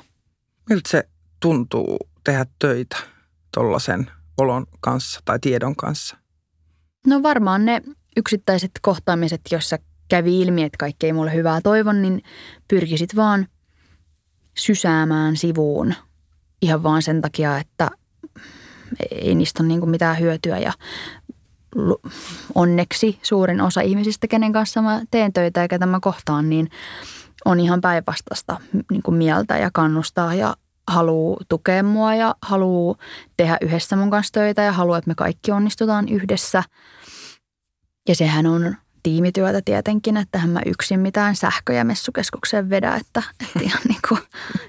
[0.69, 1.08] Miltä se
[1.39, 2.97] tuntuu tehdä töitä
[3.54, 6.17] tuollaisen olon kanssa tai tiedon kanssa?
[7.08, 7.82] No varmaan ne
[8.17, 9.77] yksittäiset kohtaamiset, jossa
[10.08, 12.23] kävi ilmi, että kaikki ei mulle hyvää toivon, niin
[12.67, 13.47] pyrkisit vaan
[14.58, 15.93] sysäämään sivuun
[16.62, 17.89] ihan vaan sen takia, että
[19.12, 20.73] ei niistä ole niin mitään hyötyä ja
[22.56, 26.69] onneksi suurin osa ihmisistä, kenen kanssa mä teen töitä eikä tämä kohtaan, niin
[27.45, 28.60] on ihan päinvastaista
[28.91, 30.56] niin mieltä ja kannustaa ja
[30.88, 32.95] haluaa tukea mua ja haluaa
[33.38, 36.63] tehdä yhdessä mun kanssa töitä ja haluaa, että me kaikki onnistutaan yhdessä.
[38.08, 43.82] Ja sehän on tiimityötä tietenkin, että mä yksin mitään sähköjä messukeskukseen vedä, että, että ihan
[43.88, 44.21] niin kuin,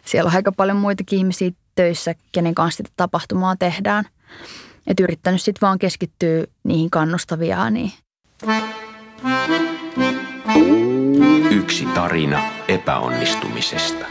[0.04, 4.04] siellä on aika paljon muitakin ihmisiä töissä, kenen kanssa sitä tapahtumaa tehdään.
[4.86, 7.70] Että yrittänyt sitten vaan keskittyä niihin kannustavia.
[7.70, 7.92] Niin.
[11.62, 14.06] Yksi tarina epäonnistumisesta.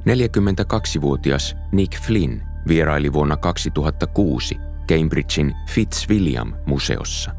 [0.00, 4.56] 42-vuotias Nick Flynn vieraili vuonna 2006
[4.88, 7.30] Cambridgein Fitzwilliam-museossa.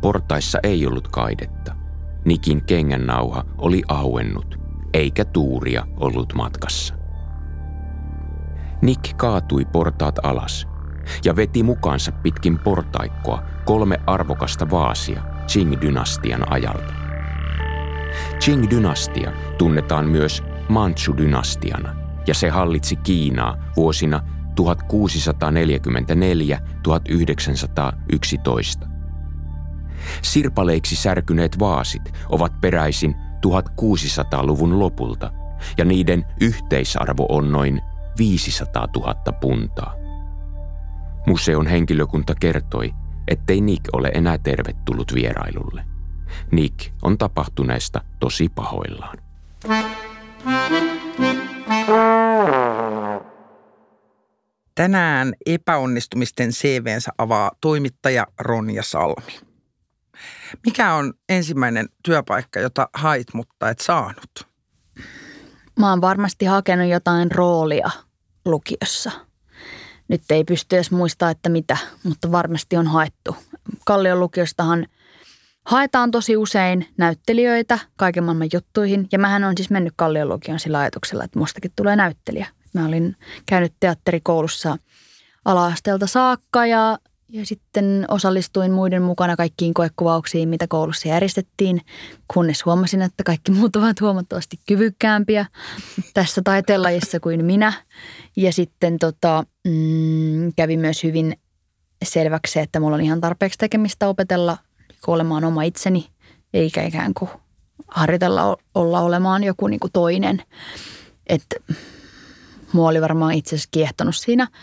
[0.00, 1.76] Portaissa ei ollut kaidetta.
[2.24, 4.60] Nikin kengännauha oli auennut,
[4.94, 6.94] eikä tuuria ollut matkassa.
[8.82, 10.68] Nick kaatui portaat alas
[11.24, 16.92] ja veti mukaansa pitkin portaikkoa kolme arvokasta vaasia Qing-dynastian ajalta.
[18.44, 21.94] Qing-dynastia tunnetaan myös Manchu-dynastiana
[22.26, 24.20] ja se hallitsi Kiinaa vuosina
[24.60, 24.64] 1644-1911.
[30.22, 33.14] Sirpaleiksi särkyneet vaasit ovat peräisin
[33.46, 35.32] 1600-luvun lopulta
[35.78, 37.80] ja niiden yhteisarvo on noin
[38.18, 39.94] 500 000 puntaa.
[41.26, 42.94] Museon henkilökunta kertoi,
[43.28, 45.84] ettei Nick ole enää tervetullut vierailulle.
[46.50, 49.18] Nick on tapahtuneesta tosi pahoillaan.
[54.74, 59.40] Tänään epäonnistumisten CVnsä avaa toimittaja Ronja Salmi.
[60.66, 64.48] Mikä on ensimmäinen työpaikka, jota hait, mutta et saanut?
[65.78, 67.90] Mä oon varmasti hakenut jotain roolia
[68.44, 69.10] lukiossa.
[70.08, 73.36] Nyt ei pysty edes muistaa, että mitä, mutta varmasti on haettu.
[73.84, 74.86] Kallion lukiostahan
[75.66, 79.08] haetaan tosi usein näyttelijöitä kaiken maailman juttuihin.
[79.12, 82.46] Ja mähän on siis mennyt Kallion lukioon sillä ajatuksella, että mustakin tulee näyttelijä.
[82.74, 84.76] Mä olin käynyt teatterikoulussa
[85.44, 86.98] ala-asteelta saakka ja
[87.32, 91.80] ja sitten osallistuin muiden mukana kaikkiin koekuvauksiin, mitä koulussa järjestettiin,
[92.34, 95.46] kunnes huomasin, että kaikki muut ovat huomattavasti kyvykkäämpiä
[96.14, 97.72] tässä taiteenlajissa kuin minä.
[98.36, 101.36] Ja sitten tota, mm, kävi myös hyvin
[102.04, 104.58] selväksi että mulla on ihan tarpeeksi tekemistä opetella
[105.06, 106.10] olemaan oma itseni,
[106.54, 107.30] eikä ikään kuin
[107.88, 110.42] harjoitella olla olemaan joku niin kuin toinen.
[111.26, 111.56] Että
[112.72, 114.48] mua oli varmaan itse asiassa kiehtonut siinä–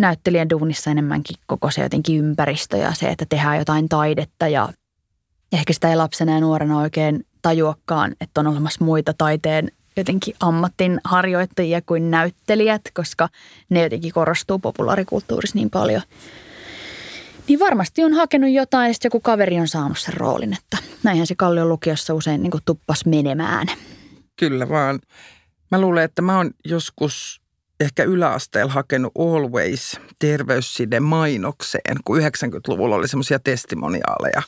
[0.00, 4.68] näyttelijän duunissa enemmänkin koko se jotenkin ympäristö ja se, että tehdään jotain taidetta ja
[5.52, 11.00] ehkä sitä ei lapsena ja nuorena oikein tajuakaan, että on olemassa muita taiteen jotenkin ammattin
[11.04, 13.28] harjoittajia kuin näyttelijät, koska
[13.68, 16.02] ne jotenkin korostuu populaarikulttuurissa niin paljon.
[17.48, 21.26] Niin varmasti on hakenut jotain ja sitten joku kaveri on saanut sen roolin, että näinhän
[21.26, 23.66] se Kallion lukiossa usein niin tuppas menemään.
[24.36, 25.00] Kyllä vaan.
[25.70, 27.40] Mä luulen, että mä oon joskus
[27.80, 34.42] ehkä yläasteella hakenut Always terveysside mainokseen, kun 90-luvulla oli semmoisia testimoniaaleja.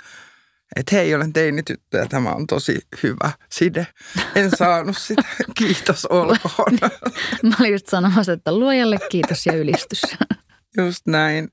[0.77, 3.87] Että hei, olen teinityttö ja tämä on tosi hyvä side.
[4.35, 5.23] En saanut sitä.
[5.59, 6.79] Kiitos olkoon.
[7.43, 10.03] Mä olin just sanomassa, että luojalle kiitos ja ylistys.
[10.77, 11.49] Just näin.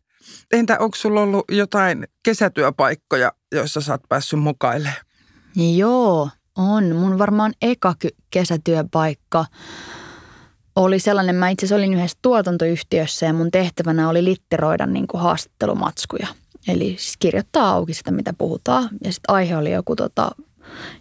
[0.52, 4.96] Entä onko sulla ollut jotain kesätyöpaikkoja, joissa sä oot päässyt mukailemaan?
[5.76, 6.96] Joo, on.
[6.96, 7.96] Mun varmaan eka
[8.30, 9.46] kesätyöpaikka
[10.76, 15.22] oli sellainen, mä itse asiassa olin yhdessä tuotantoyhtiössä ja mun tehtävänä oli litteroida niin kuin
[15.22, 16.28] haastattelumatskuja.
[16.68, 18.90] Eli siis kirjoittaa auki sitä, mitä puhutaan.
[19.04, 20.32] Ja sitten aihe oli joku, tota,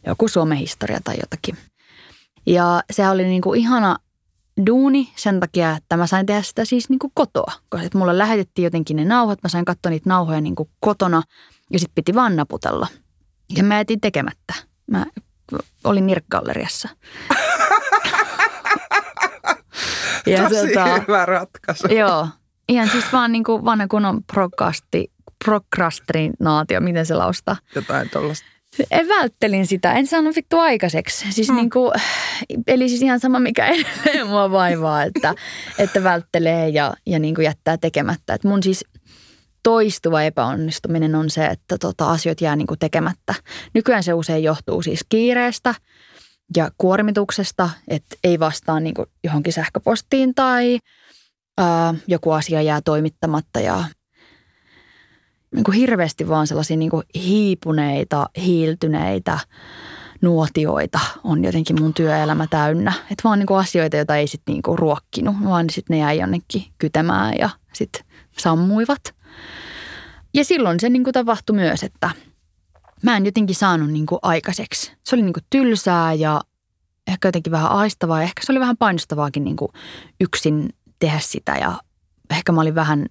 [0.07, 1.57] joku Suomen historia tai jotakin.
[2.47, 3.97] Ja se oli niin kuin ihana
[4.67, 7.53] duuni sen takia, että mä sain tehdä sitä siis niin kuin kotoa.
[7.69, 11.23] Koska mulle lähetettiin jotenkin ne nauhat, mä sain katsoa niitä nauhoja niin kuin kotona
[11.73, 12.89] ja sitten piti vaan naputella.
[13.57, 14.55] Ja mä jätin tekemättä.
[14.87, 15.07] Mä
[15.85, 16.89] olin nirkkalleriassa.
[20.27, 21.87] ja Tosi tota, hyvä ratkaisu.
[21.87, 22.29] Joo.
[22.69, 25.11] Ihan siis vaan niin kuin vanha kunnon prokasti,
[25.45, 27.57] prokrastinaatio, miten se laustaa.
[27.75, 28.47] Jotain tuollaista.
[28.91, 31.33] En välttelin sitä, en saanut vittu aikaiseksi.
[31.33, 31.55] Siis mm.
[31.55, 31.93] niin kuin,
[32.67, 33.85] eli siis ihan sama, mikä ei
[34.25, 35.35] mua vaivaa, että,
[35.79, 38.35] että välttelee ja, ja niin kuin jättää tekemättä.
[38.35, 38.85] Et mun siis
[39.63, 43.35] toistuva epäonnistuminen on se, että tota, asiat jää niin kuin tekemättä.
[43.75, 45.75] Nykyään se usein johtuu siis kiireestä
[46.57, 50.79] ja kuormituksesta, että ei vastaa niin kuin johonkin sähköpostiin tai
[51.59, 53.85] ää, joku asia jää toimittamatta ja
[55.55, 59.39] niin kuin hirveästi vaan sellaisia niin kuin hiipuneita, hiiltyneitä
[60.21, 62.93] nuotioita on jotenkin mun työelämä täynnä.
[63.11, 66.65] Että vaan niin kuin asioita, joita ei sitten niin ruokkinut, vaan sitten ne jäi jonnekin
[66.79, 68.05] kytemään ja sitten
[68.39, 69.01] sammuivat.
[70.35, 72.11] Ja silloin se niin kuin tapahtui myös, että
[73.05, 74.93] mä en jotenkin saanut niin kuin aikaiseksi.
[75.05, 76.41] Se oli niin kuin tylsää ja
[77.07, 78.23] ehkä jotenkin vähän aistavaa.
[78.23, 79.73] Ehkä se oli vähän painostavaakin niin kuin
[80.21, 81.79] yksin tehdä sitä ja
[82.31, 83.07] ehkä mä olin vähän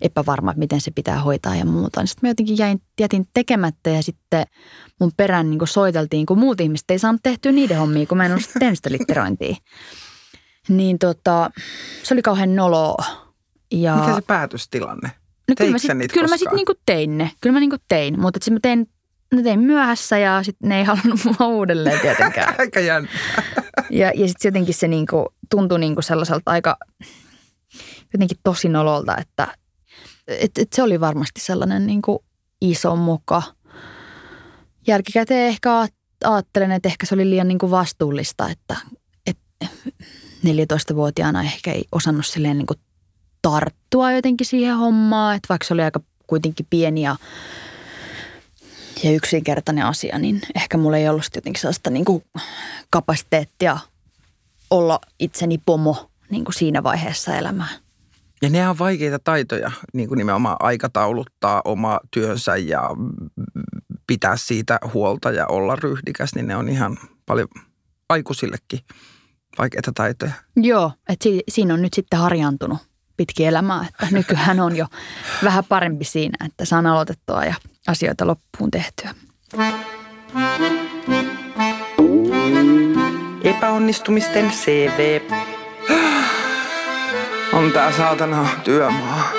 [0.00, 2.00] epävarma, että miten se pitää hoitaa ja muuta.
[2.00, 4.46] Niin sitten mä jotenkin jäin, jätin tekemättä ja sitten
[5.00, 8.26] mun perään niin kuin soiteltiin, kun muut ihmiset ei saanut tehtyä niiden hommia, kun mä
[8.26, 9.56] en ollut tehnyt sitä litterointia.
[10.68, 11.50] Niin tota,
[12.02, 13.04] se oli kauhean noloa.
[13.72, 13.96] Ja...
[13.96, 15.10] Mikä se päätöstilanne?
[15.48, 17.30] No kyllä mä sitten sit niinku tein ne.
[17.40, 18.88] Kyllä mä niinku tein, mutta sitten mä tein,
[19.34, 22.54] ne tein myöhässä ja sitten ne ei halunnut mua uudelleen tietenkään.
[22.58, 23.08] aika jännä.
[23.90, 26.76] ja, ja sitten jotenkin se niinku tuntui niinku sellaiselta aika
[28.12, 29.48] jotenkin tosi nololta, että
[30.28, 32.24] et, et se oli varmasti sellainen niinku
[32.60, 33.42] iso muka.
[34.86, 35.70] Jälkikäteen ehkä
[36.24, 38.76] ajattelen, että ehkä se oli liian niinku vastuullista, että,
[39.26, 39.66] että
[40.46, 42.74] 14-vuotiaana ehkä ei osannut silleen niinku
[43.42, 47.16] tarttua jotenkin siihen hommaan, että vaikka se oli aika kuitenkin pieni ja,
[49.02, 52.24] ja yksinkertainen asia, niin ehkä mulla ei ollut jotenkin sellaista niin kuin
[52.90, 53.78] kapasiteettia
[54.70, 57.68] olla itseni pomo niin kuin siinä vaiheessa elämää.
[58.42, 62.90] Ja ne on vaikeita taitoja, niin kuin nimenomaan aikatauluttaa oma työnsä ja
[64.06, 67.48] pitää siitä huolta ja olla ryhdikäs, niin ne on ihan paljon
[68.08, 68.80] aikuisillekin
[69.58, 70.32] vaikeita taitoja.
[70.56, 72.78] Joo, että si- siinä on nyt sitten harjantunut
[73.16, 74.86] pitkin elämää, että nykyään on jo
[75.44, 77.54] vähän parempi siinä, että saan aloitettua ja
[77.88, 79.14] asioita loppuun tehtyä.
[83.44, 85.20] Epäonnistumisten CV.
[87.52, 89.30] On tää saatana työmaa.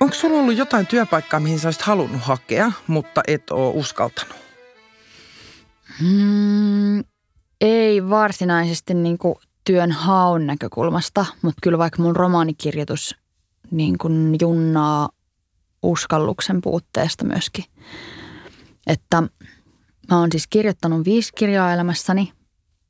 [0.00, 4.36] Onko sulla ollut jotain työpaikkaa, mihin sä olisit halunnut hakea, mutta et oo uskaltanut?
[6.00, 7.04] Hmm,
[7.60, 13.16] ei varsinaisesti niin kuin työn haun näkökulmasta, mutta kyllä vaikka mun romaanikirjoitus
[13.70, 15.08] niin kuin junnaa
[15.82, 17.64] uskalluksen puutteesta myöskin.
[18.86, 19.22] Että
[20.10, 22.32] mä oon siis kirjoittanut viisi kirjaa elämässäni.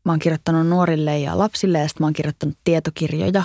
[0.05, 3.45] Mä oon kirjoittanut nuorille ja lapsille ja sitten mä oon kirjoittanut tietokirjoja.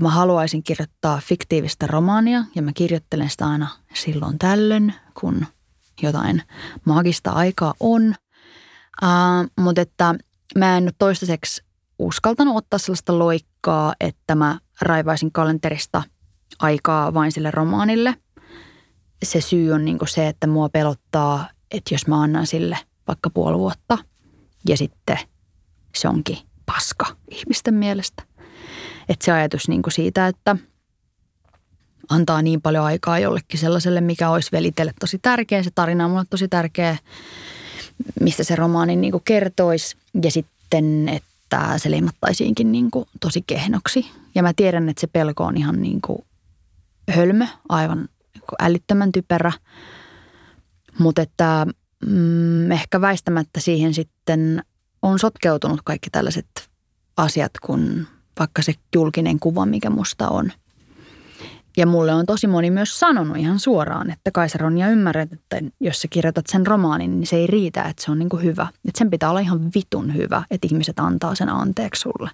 [0.00, 5.46] Mä haluaisin kirjoittaa fiktiivistä romaania ja mä kirjoittelen sitä aina silloin tällöin, kun
[6.02, 6.42] jotain
[6.84, 8.14] magista aikaa on.
[9.02, 10.14] Uh, mutta että
[10.58, 11.64] mä en nyt toistaiseksi
[11.98, 16.02] uskaltanut ottaa sellaista loikkaa, että mä raivaisin kalenterista
[16.58, 18.14] aikaa vain sille romaanille.
[19.22, 23.58] Se syy on niin se, että mua pelottaa, että jos mä annan sille vaikka puoli
[23.58, 23.98] vuotta
[24.68, 25.18] ja sitten
[25.94, 28.22] se onkin paska ihmisten mielestä.
[29.08, 30.56] Että se ajatus niin siitä, että
[32.08, 35.62] antaa niin paljon aikaa jollekin sellaiselle, mikä olisi velitelle tosi tärkeä.
[35.62, 36.96] Se tarina on mulle tosi tärkeä,
[38.20, 39.96] mistä se romaani niin kertoisi.
[40.22, 44.10] Ja sitten, että se leimattaisiinkin niin tosi kehnoksi.
[44.34, 46.24] Ja mä tiedän, että se pelko on ihan niin kuin
[47.10, 48.08] hölmö, aivan
[48.40, 49.52] kuin älyttömän typerä.
[50.98, 51.66] Mutta että
[52.06, 54.62] mm, ehkä väistämättä siihen sitten
[55.02, 56.68] on sotkeutunut kaikki tällaiset
[57.16, 58.06] asiat, kun
[58.38, 60.52] vaikka se julkinen kuva, mikä musta on.
[61.76, 66.02] Ja mulle on tosi moni myös sanonut ihan suoraan, että Kaisa Ronja ymmärrät, että jos
[66.02, 68.66] sä kirjoitat sen romaanin, niin se ei riitä, että se on niin kuin hyvä.
[68.88, 72.30] Että sen pitää olla ihan vitun hyvä, että ihmiset antaa sen anteeksi sulle.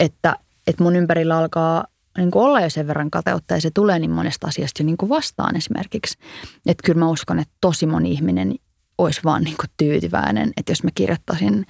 [0.00, 1.84] Että, että mun ympärillä alkaa
[2.16, 4.96] niin kuin olla jo sen verran kateutta ja se tulee niin monesta asiasta jo niin
[4.96, 6.18] kuin vastaan esimerkiksi.
[6.66, 8.54] Että kyllä mä uskon, että tosi moni ihminen
[8.98, 11.66] olisi vaan niin kuin tyytyväinen, että jos mä kirjoittaisin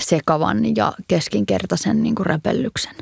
[0.00, 2.94] sekavan ja keskinkertaisen niin kuin räpellyksen.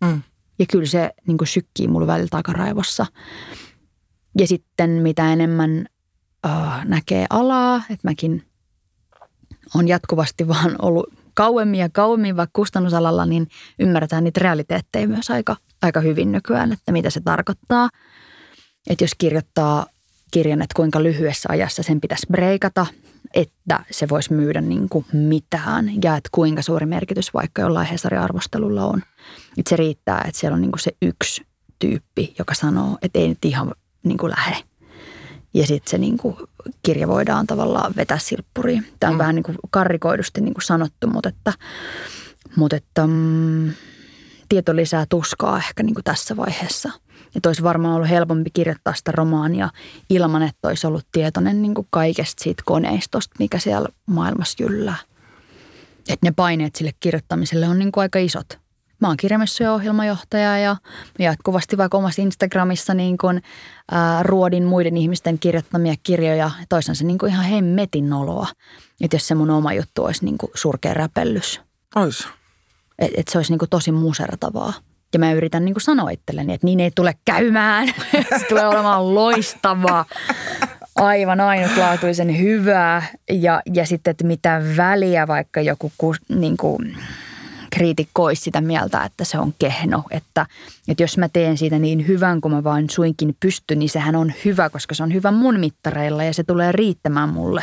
[0.00, 0.22] Mm.
[0.58, 3.06] Ja kyllä se niin kuin sykkii mulle välillä takaraivossa.
[4.38, 5.86] Ja sitten mitä enemmän
[6.46, 8.42] äh, näkee alaa, että mäkin
[9.74, 15.56] on jatkuvasti vaan ollut kauemmin ja kauemmin vaikka kustannusalalla, niin ymmärretään niitä realiteetteja myös aika,
[15.82, 17.88] aika hyvin nykyään, että mitä se tarkoittaa.
[18.90, 19.86] Että jos kirjoittaa
[20.30, 22.86] kirjan, että kuinka lyhyessä ajassa sen pitäisi breikata,
[23.34, 28.84] että se voisi myydä niin kuin mitään ja että kuinka suuri merkitys vaikka jollain Hesari-arvostelulla
[28.84, 29.02] on.
[29.58, 31.42] Että se riittää, että siellä on niin kuin se yksi
[31.78, 34.56] tyyppi, joka sanoo, että ei nyt ihan niin kuin lähe.
[35.54, 36.36] Ja sitten se niin kuin
[36.82, 38.86] kirja voidaan tavallaan vetää silppuriin.
[39.00, 39.18] Tämä on mm.
[39.18, 41.52] vähän niin kuin karrikoidusti niin kuin sanottu, mutta että,
[42.56, 43.72] mutta että mm,
[44.50, 46.90] tieto lisää tuskaa ehkä niin kuin tässä vaiheessa.
[47.36, 49.68] Että olisi varmaan ollut helpompi kirjoittaa sitä romaania
[50.10, 54.96] ilman, että olisi ollut tietoinen niin kuin kaikesta siitä koneistosta, mikä siellä maailmassa jyllää.
[56.08, 58.58] Että ne paineet sille kirjoittamiselle on niin kuin aika isot.
[59.00, 60.76] Mä oon kirjamessuja ohjelmajohtaja ja
[61.18, 63.42] jatkuvasti vaikka omassa Instagramissa niin kuin,
[63.90, 66.50] ää, ruodin muiden ihmisten kirjoittamia kirjoja.
[66.68, 68.46] Toisaan se niin kuin ihan hemmetin noloa,
[69.00, 71.60] että jos se mun oma juttu olisi niin kuin surkea räpellys.
[71.96, 72.39] Ois.
[73.00, 74.72] Että et se olisi niin tosi musertavaa.
[75.12, 77.88] Ja mä yritän niin kuin sanoa itselleni, että niin ei tule käymään.
[78.38, 80.04] se tulee olemaan loistavaa,
[80.96, 83.02] aivan ainutlaatuisen hyvää.
[83.30, 85.92] Ja, ja sitten, että mitä väliä vaikka joku
[86.28, 86.96] niin kuin,
[87.72, 90.02] kriitikko olisi sitä mieltä, että se on kehno.
[90.10, 90.46] Että,
[90.88, 94.32] että jos mä teen siitä niin hyvän kuin mä vain suinkin pystyn, niin sehän on
[94.44, 97.62] hyvä, koska se on hyvä mun mittareilla ja se tulee riittämään mulle.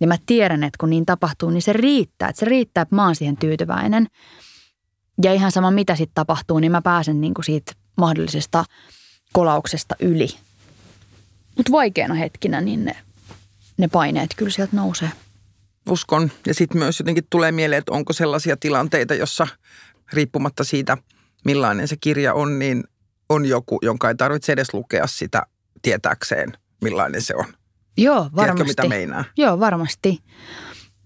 [0.00, 2.28] Ja mä tiedän, että kun niin tapahtuu, niin se riittää.
[2.28, 4.06] Että se riittää, että mä oon siihen tyytyväinen.
[5.22, 8.64] Ja ihan sama mitä sitten tapahtuu, niin mä pääsen niinku siitä mahdollisesta
[9.32, 10.28] kolauksesta yli.
[11.56, 12.96] Mutta vaikeana hetkinä, niin ne,
[13.76, 15.10] ne paineet kyllä sieltä nousee.
[15.90, 16.30] Uskon.
[16.46, 19.46] Ja sitten myös jotenkin tulee mieleen, että onko sellaisia tilanteita, jossa
[20.12, 20.96] riippumatta siitä,
[21.44, 22.84] millainen se kirja on, niin
[23.28, 25.42] on joku, jonka ei tarvitse edes lukea sitä
[25.82, 26.52] tietääkseen,
[26.82, 27.44] millainen se on.
[27.96, 28.44] Joo, varmasti.
[28.44, 29.24] Tiedätkö, mitä meinaa?
[29.36, 30.22] Joo, varmasti.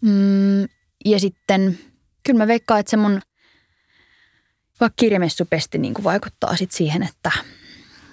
[0.01, 0.63] Mm,
[1.05, 1.79] ja sitten
[2.23, 3.21] kyllä mä veikkaan, että se mun
[4.83, 7.31] vaikka kirjamessupesti niin kuin vaikuttaa sit siihen, että,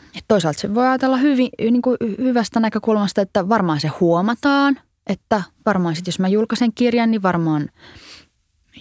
[0.07, 5.43] että toisaalta se voi ajatella hyvin, niin kuin hyvästä näkökulmasta, että varmaan se huomataan, että
[5.65, 7.69] varmaan sitten jos mä julkaisen kirjan, niin varmaan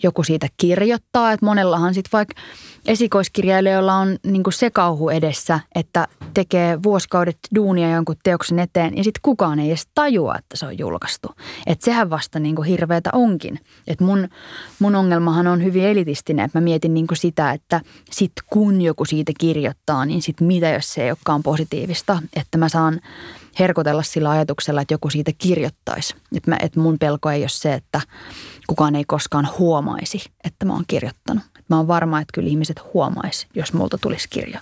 [0.03, 1.33] joku siitä kirjoittaa.
[1.33, 2.41] Että monellahan sitten vaikka
[2.87, 9.21] esikoiskirjailijoilla on niin se kauhu edessä, että tekee vuosikaudet duunia jonkun teoksen eteen ja sitten
[9.23, 11.29] kukaan ei edes tajua, että se on julkaistu.
[11.67, 13.61] Että sehän vasta niin hirveätä onkin.
[13.87, 14.29] Että mun,
[14.79, 17.81] mun ongelmahan on hyvin elitistinen, että mä mietin niin sitä, että
[18.11, 22.23] sit kun joku siitä kirjoittaa, niin sit mitä jos se ei olekaan positiivista.
[22.37, 23.01] Että mä saan
[23.59, 26.15] herkotella sillä ajatuksella, että joku siitä kirjoittaisi.
[26.37, 28.01] Että, että mun pelko ei ole se, että
[28.69, 31.45] kukaan ei koskaan huomaisi, että mä oon kirjoittanut.
[31.69, 34.61] Mä oon varma, että kyllä ihmiset huomaisi, jos multa tulisi kirja.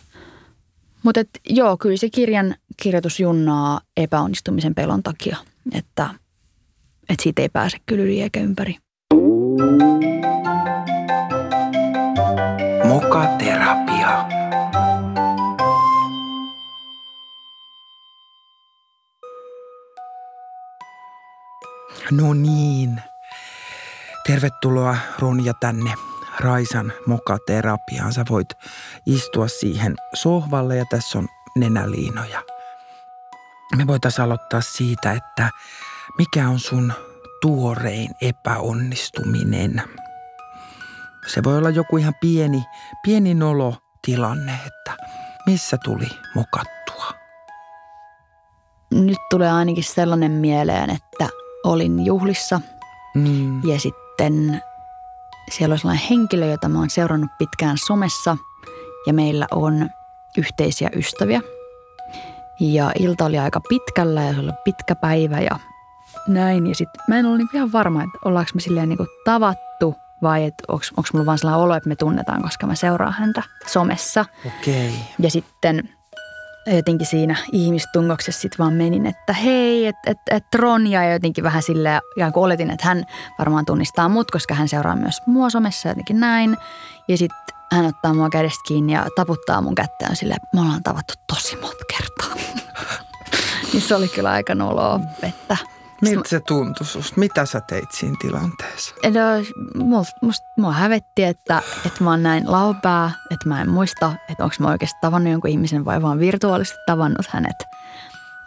[1.02, 5.36] Mutta joo, kyllä se kirjan kirjoitus junnaa epäonnistumisen pelon takia,
[5.72, 6.10] että,
[7.08, 8.76] että siitä ei pääse kyllä yli eikä ympäri.
[12.88, 14.26] Mokaterapia.
[22.10, 23.00] No niin.
[24.26, 25.94] Tervetuloa Ronja tänne
[26.40, 28.12] Raisan mokaterapiaan.
[28.12, 28.48] Sä voit
[29.06, 32.42] istua siihen sohvalle ja tässä on nenäliinoja.
[33.76, 35.50] Me voitaisiin aloittaa siitä, että
[36.18, 36.92] mikä on sun
[37.42, 39.82] tuorein epäonnistuminen.
[41.26, 42.64] Se voi olla joku ihan pieni,
[43.02, 44.96] pieni nolo tilanne, että
[45.46, 47.12] missä tuli mokattua.
[48.90, 51.28] Nyt tulee ainakin sellainen mieleen, että
[51.64, 52.60] olin juhlissa
[53.14, 53.68] mm.
[53.68, 54.05] ja sitten
[55.50, 58.36] siellä on sellainen henkilö, jota mä oon seurannut pitkään somessa
[59.06, 59.90] ja meillä on
[60.38, 61.40] yhteisiä ystäviä.
[62.60, 65.58] Ja ilta oli aika pitkällä ja se oli pitkä päivä ja
[66.28, 66.66] näin.
[66.66, 70.44] Ja sitten mä en ollut niinku ihan varma, että ollaanko me silleen niinku tavattu vai
[70.44, 74.24] että onko mulla vaan sellainen olo, että me tunnetaan, koska mä seuraan häntä somessa.
[74.46, 74.88] Okei.
[74.88, 75.00] Okay.
[75.18, 75.95] Ja sitten
[76.66, 81.62] jotenkin siinä ihmistungoksessa sitten vaan menin, että hei, että et, et Ronja ja jotenkin vähän
[81.62, 83.04] silleen, ja kun oletin, että hän
[83.38, 86.56] varmaan tunnistaa mut, koska hän seuraa myös mua somessa jotenkin näin.
[87.08, 91.14] Ja sitten hän ottaa mua kädestä kiinni ja taputtaa mun kättä silleen, me ollaan tavattu
[91.26, 92.44] tosi monta kertaa.
[93.72, 95.56] niin se oli kyllä aika noloa, että
[96.02, 97.20] Miltä se tuntui susta?
[97.20, 98.94] Mitä sä teit siinä tilanteessa?
[99.04, 104.12] No, musta, musta, mua hävetti, että, että mä oon näin laupää, että mä en muista,
[104.28, 107.56] että onko mä oikeasti tavannut jonkun ihmisen vai vaan virtuaalisesti tavannut hänet.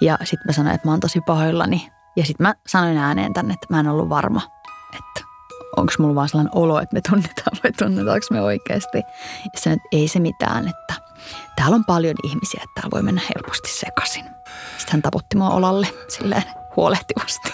[0.02, 1.92] Ja sitten mä sanoin, että mä oon tosi pahoillani.
[2.16, 4.42] Ja sitten mä sanoin ääneen tänne, että mä en ollut varma,
[4.94, 5.30] että
[5.78, 8.98] onko mulla vaan sellainen olo, että me tunnetaan vai tunnetaanko me oikeasti.
[9.44, 10.94] Ja sanoin, että ei se mitään, että
[11.56, 14.26] täällä on paljon ihmisiä, että täällä voi mennä helposti sekaisin.
[14.78, 17.54] Sitten hän taputti mua olalle silleen huolehtivasti.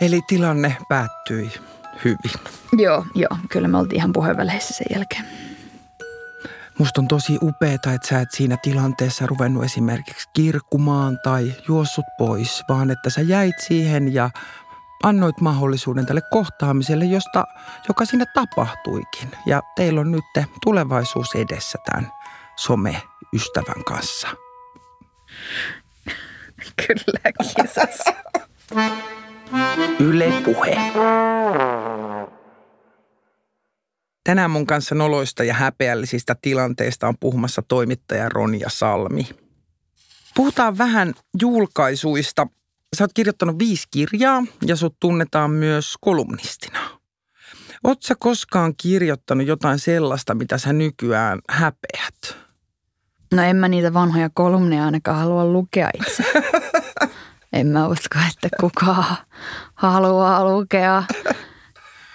[0.00, 1.52] Eli tilanne päättyi
[2.04, 2.32] hyvin.
[2.72, 3.38] Joo, joo.
[3.50, 5.24] Kyllä me oltiin ihan puheenväleissä sen jälkeen.
[6.78, 12.64] Musta on tosi upeeta, että sä et siinä tilanteessa ruvennut esimerkiksi kirkkumaan tai juossut pois,
[12.68, 14.30] vaan että sä jäit siihen ja
[15.02, 17.44] annoit mahdollisuuden tälle kohtaamiselle, josta,
[17.88, 19.30] joka siinä tapahtuikin.
[19.46, 20.24] Ja teillä on nyt
[20.64, 22.12] tulevaisuus edessä tämän
[22.56, 24.28] some-ystävän kanssa.
[26.90, 27.32] Kyllä,
[27.62, 28.04] kisas.
[30.00, 30.76] Yle Puhe.
[34.24, 39.28] Tänään mun kanssa noloista ja häpeällisistä tilanteista on puhumassa toimittaja Ronja Salmi.
[40.34, 42.46] Puhutaan vähän julkaisuista.
[42.96, 46.80] Sä oot kirjoittanut viisi kirjaa ja sut tunnetaan myös kolumnistina.
[47.84, 52.36] Oot sä koskaan kirjoittanut jotain sellaista, mitä sä nykyään häpeät?
[53.34, 56.24] No en mä niitä vanhoja kolumneja ainakaan halua lukea itse.
[57.52, 59.16] en mä usko, että kukaan
[59.74, 61.02] haluaa lukea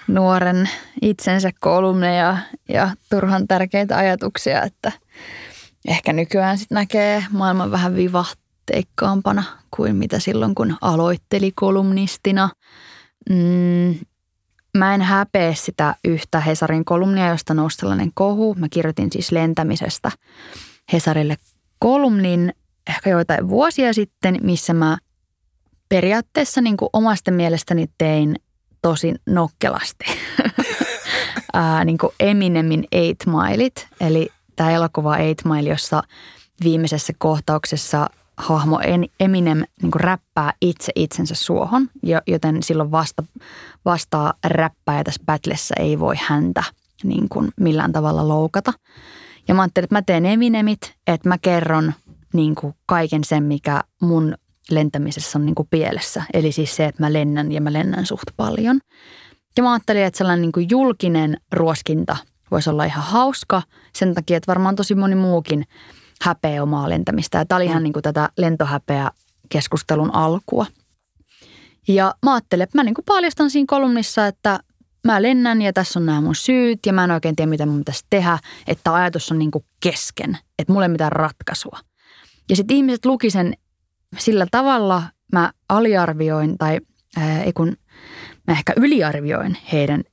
[0.07, 0.69] nuoren
[1.01, 2.37] itsensä kolumneja
[2.69, 4.91] ja turhan tärkeitä ajatuksia, että
[5.87, 12.49] ehkä nykyään sitten näkee maailman vähän vivahteikkaampana kuin mitä silloin, kun aloitteli kolumnistina.
[13.29, 13.95] Mm,
[14.77, 18.55] mä en häpeä sitä yhtä Hesarin kolumnia, josta nousi sellainen kohu.
[18.55, 20.11] Mä kirjoitin siis lentämisestä
[20.93, 21.35] Hesarille
[21.79, 22.53] kolumnin
[22.89, 24.97] ehkä joitain vuosia sitten, missä mä
[25.95, 28.35] periaatteessa niin kuin omasta mielestäni tein
[28.81, 30.05] tosi nokkelasti.
[31.53, 36.03] Ää, niin kuin Eminemin Eight Mileit, eli tämä elokuva Eight Mile, jossa
[36.63, 38.79] viimeisessä kohtauksessa hahmo
[39.19, 41.89] Eminem niin kuin räppää itse itsensä suohon,
[42.27, 43.23] joten silloin vasta,
[43.85, 46.63] vastaa räppää ja tässä battlessa ei voi häntä
[47.03, 48.73] niin kuin millään tavalla loukata.
[49.47, 51.93] Ja mä ajattelin, että mä teen Eminemit, että mä kerron
[52.33, 54.35] niin kuin kaiken sen, mikä mun
[54.71, 56.23] lentämisessä on niin kuin pielessä.
[56.33, 58.79] Eli siis se, että mä lennän ja mä lennän suht paljon.
[59.57, 62.17] Ja mä ajattelin, että sellainen niin kuin julkinen ruoskinta
[62.51, 63.61] voisi olla ihan hauska
[63.95, 65.63] sen takia, että varmaan tosi moni muukin
[66.21, 67.37] häpeä omaa lentämistä.
[67.37, 67.83] Ja tämä oli ihan mm.
[67.83, 69.11] niin kuin tätä lentohäpeä
[69.49, 70.65] keskustelun alkua.
[71.87, 74.59] Ja mä ajattelin, että mä niin kuin paljastan siinä kolumnissa, että
[75.05, 77.79] mä lennän ja tässä on nämä mun syyt ja mä en oikein tiedä, mitä mun
[77.79, 78.39] pitäisi tehdä.
[78.67, 81.79] Että ajatus on niin kuin kesken, että mulla ei mitään ratkaisua.
[82.49, 83.53] Ja sitten ihmiset luki sen
[84.17, 85.03] sillä tavalla,
[85.33, 86.79] mä aliarvioin tai
[87.17, 87.77] ää, ei kun
[88.47, 90.03] mä ehkä yliarvioin heidän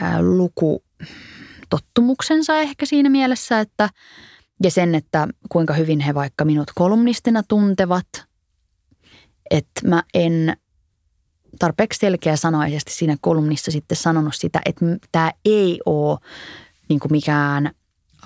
[0.00, 3.88] ää, lukutottumuksensa ehkä siinä mielessä, että
[4.62, 8.06] ja sen, että kuinka hyvin he vaikka minut kolumnistina tuntevat,
[9.50, 10.56] että mä en
[11.58, 16.18] tarpeeksi selkeä sanoisesti siinä kolumnissa sitten sanonut sitä, että tämä ei ole
[16.88, 17.66] niin mikään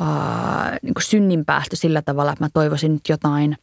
[0.01, 3.57] äh, niin synninpäästö sillä tavalla, että mä toivoisin nyt jotain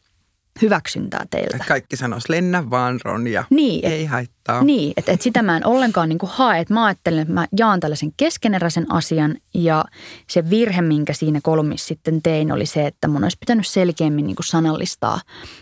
[0.62, 1.64] hyväksyntää teiltä.
[1.68, 4.64] Kaikki sanois lennä vaan Ronja, niin, ei et, haittaa.
[4.64, 6.60] Niin, että et sitä mä en ollenkaan niin kuin hae.
[6.60, 9.84] Että mä ajattelen, että mä jaan tällaisen keskeneräisen asian ja
[10.30, 14.36] se virhe, minkä siinä kolmissa sitten tein, oli se, että mun olisi pitänyt selkeämmin niin
[14.36, 15.20] kuin sanallistaa,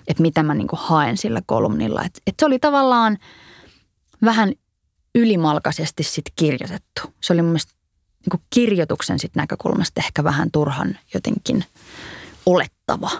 [0.08, 2.02] että mitä mä niin kuin haen sillä kolumnilla.
[2.04, 3.18] Että et se oli tavallaan–
[4.24, 4.52] vähän
[5.14, 7.02] ylimalkaisesti sitten kirjoitettu.
[7.20, 7.72] Se oli mun mielestä
[8.30, 11.64] niin kirjoituksen sit näkökulmasta ehkä vähän turhan jotenkin
[12.46, 13.10] olettava.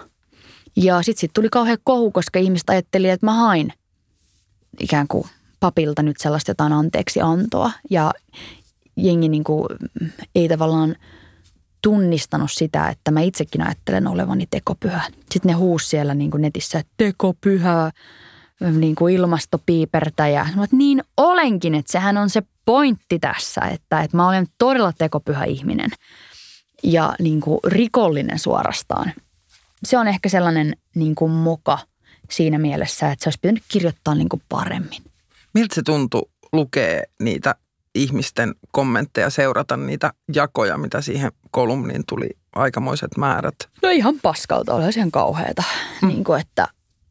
[0.77, 3.73] Ja sitten sit tuli kauhean kohu, koska ihmiset ajatteli, että mä hain
[4.79, 5.23] ikään kuin
[5.59, 7.71] papilta nyt sellaista jotain anteeksi antoa.
[7.89, 8.13] Ja
[8.97, 9.67] jengi niin kuin
[10.35, 10.95] ei tavallaan
[11.81, 15.01] tunnistanut sitä, että mä itsekin ajattelen olevani tekopyhä.
[15.31, 17.91] Sitten ne huus siellä niin kuin netissä, että tekopyhä,
[18.71, 20.47] niin kuin ilmastopiipertäjä.
[20.55, 25.43] Mä niin olenkin, että sehän on se pointti tässä, että, että mä olen todella tekopyhä
[25.45, 25.89] ihminen
[26.83, 29.13] ja niin kuin rikollinen suorastaan.
[29.83, 31.79] Se on ehkä sellainen niin kuin moka
[32.31, 35.03] siinä mielessä, että se olisi pitänyt kirjoittaa niin kuin paremmin.
[35.53, 37.55] Miltä se tuntui lukea niitä
[37.95, 43.55] ihmisten kommentteja, seurata niitä jakoja, mitä siihen kolumniin tuli aikamoiset määrät.
[43.83, 45.63] No ihan paskalta, oli ihan kauheata.
[46.01, 46.07] Mm.
[46.07, 46.67] Niin kuin, että,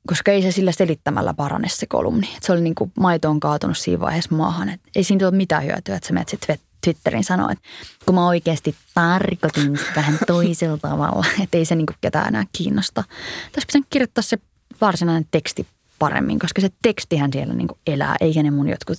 [0.07, 2.29] koska ei se sillä selittämällä parane se kolumni.
[2.37, 4.69] Et se oli niin kuin maito on kaatunut siinä vaiheessa maahan.
[4.69, 7.69] Et ei siinä ole mitään hyötyä, että sä menet sitten Twitterin sanoa, että
[8.07, 13.05] kun mä oikeasti tarkoitin vähän toisella tavalla, että ei se niin kuin ketään enää kiinnosta.
[13.53, 14.39] Tässä pitäisi kirjoittaa se
[14.81, 15.67] varsinainen teksti
[15.99, 18.99] paremmin, koska se tekstihän siellä niin kuin elää, eikä ne mun jotkut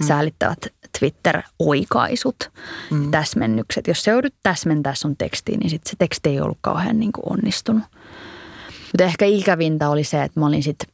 [0.00, 0.06] mm.
[0.06, 0.66] säälittävät
[0.98, 2.50] Twitter-oikaisut,
[2.90, 3.10] mm.
[3.10, 3.86] täsmennykset.
[3.86, 7.32] Jos se joudut täsmentää sun tekstiin, niin sit se teksti ei ollut kauhean niin kuin
[7.32, 7.82] onnistunut.
[8.92, 10.88] Mutta ehkä ikävintä oli se, että mä olin sitten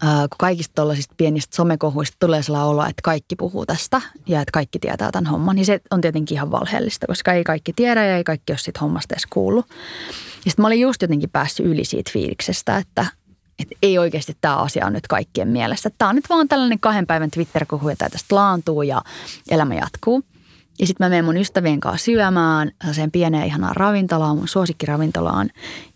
[0.00, 4.78] kun kaikista tuollaisista pienistä somekohuista tulee sellainen olo, että kaikki puhuu tästä ja että kaikki
[4.78, 8.24] tietää tämän homman, niin se on tietenkin ihan valheellista, koska ei kaikki tiedä ja ei
[8.24, 9.66] kaikki ole siitä hommasta edes kuullut.
[10.44, 13.06] Ja sitten mä olin just jotenkin päässyt yli siitä fiiliksestä, että,
[13.58, 15.90] että ei oikeasti tämä asia on nyt kaikkien mielessä.
[15.98, 19.02] Tämä on nyt vaan tällainen kahden päivän Twitter-kohu, ja tästä laantuu ja
[19.50, 20.22] elämä jatkuu.
[20.78, 25.50] Ja sitten mä menen mun ystävien kanssa syömään sen pieneen ihanaan ravintolaan, mun suosikkiravintolaan.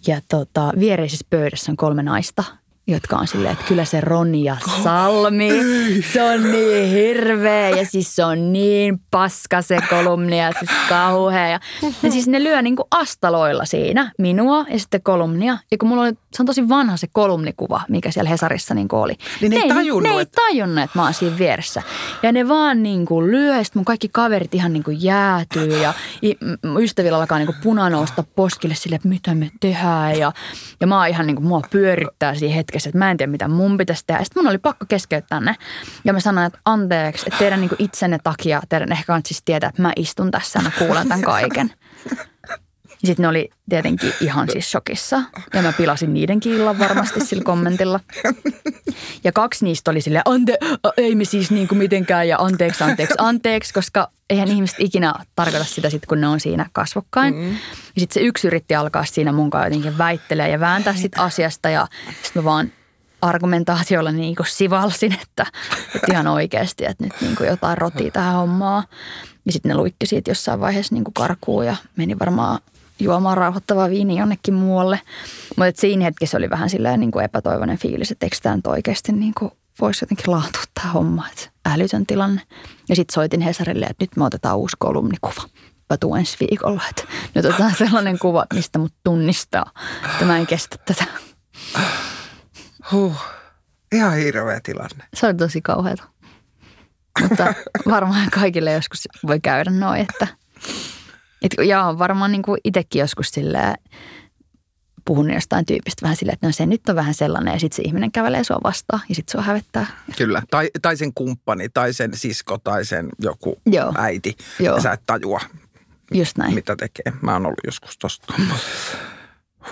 [0.06, 2.44] Ja tota, viereisessä pöydässä on kolme naista,
[2.86, 5.50] jotka on silleen, että kyllä se Roni ja Salmi,
[6.12, 11.48] se on niin hirveä ja siis se on niin paska se kolumni ja siis kauhea.
[11.48, 11.60] Ja,
[12.02, 15.58] ja siis ne lyö niin kuin astaloilla siinä minua ja sitten kolumnia.
[15.70, 19.16] Ja kun mulla oli, se on tosi vanha se kolumnikuva, mikä siellä Hesarissa niin oli.
[19.40, 20.12] Niin ne, ne ei tajunnut.
[20.12, 21.82] Ne ei tajunnut, että mä oon siinä vieressä.
[22.22, 25.94] Ja ne vaan niin kuin lyö ja mun kaikki kaverit ihan niin kuin jäätyy ja
[26.78, 30.18] ystävillä alkaa niin kuin punanousta poskille sille, että mitä me tehdään.
[30.18, 30.32] Ja,
[30.80, 33.30] ja mä oon ihan niin kuin, mua pyörittää siinä hetkessä hetkessä, että mä en tiedä
[33.30, 34.24] mitä mun pitäisi tehdä.
[34.24, 35.54] Sitten mun oli pakko keskeyttää ne.
[36.04, 39.68] Ja mä sanoin, että anteeksi, että teidän niin itsenne takia, teidän ehkä kannattaa siis tietää,
[39.68, 41.72] että mä istun tässä ja mä kuulen tämän kaiken.
[43.02, 45.22] Ja sitten ne oli tietenkin ihan siis shokissa.
[45.54, 48.00] Ja mä pilasin niidenkin illan varmasti sillä kommentilla.
[49.24, 50.58] Ja kaksi niistä oli silleen, ante,
[50.96, 55.90] ei me siis kuin mitenkään ja anteeksi, anteeksi, anteeksi, koska eihän ihmiset ikinä tarkoita sitä
[55.90, 57.34] sitten, kun ne on siinä kasvokkain.
[57.34, 57.50] Mm.
[57.50, 61.70] Ja sitten se yksi yritti alkaa siinä mun kanssa jotenkin väittelee ja vääntää sit asiasta
[61.70, 61.86] ja
[62.22, 62.72] sitten mä vaan
[63.22, 65.46] argumentaatiolla niin kuin sivalsin, että,
[65.94, 68.84] että ihan oikeasti, että nyt niin kuin jotain rotii tähän hommaan.
[69.46, 72.58] Ja sitten ne luikki siitä jossain vaiheessa niin kuin karkuun ja meni varmaan
[72.98, 75.00] juomaan rauhoittavaa viini jonnekin muualle.
[75.56, 79.12] Mutta siinä hetkessä oli vähän silleen niin kuin epätoivoinen fiilis, että eikö tämä nyt oikeasti
[79.12, 82.42] niin kuin voisi jotenkin laatua tämä homma, että älytön tilanne.
[82.88, 85.42] Ja sitten soitin Hesarille, että nyt me otetaan uusi kolumnikuva.
[85.90, 87.02] Mä tuun ensi viikolla, että
[87.34, 89.72] nyt otetaan sellainen kuva, mistä mut tunnistaa.
[90.04, 91.04] Että mä en kestä tätä.
[92.92, 93.16] Huh.
[93.92, 95.04] Ihan hirveä tilanne.
[95.14, 96.02] Se oli tosi kauheata.
[97.22, 97.54] Mutta
[97.90, 100.26] varmaan kaikille joskus voi käydä noin, että–
[101.42, 103.74] et, ja varmaan niin kuin itsekin joskus silleen
[105.10, 107.82] puhun jostain tyypistä vähän silleen, että no se nyt on vähän sellainen ja sitten se
[107.82, 109.86] ihminen kävelee sua vastaan ja sitten sua hävettää.
[110.16, 113.92] Kyllä, tai, tai sen kumppani tai sen sisko tai sen joku Joo.
[113.98, 114.76] äiti Joo.
[114.76, 115.40] ja sä et tajua,
[116.14, 116.54] Just näin.
[116.54, 117.12] mitä tekee.
[117.22, 118.34] Mä oon ollut joskus tosta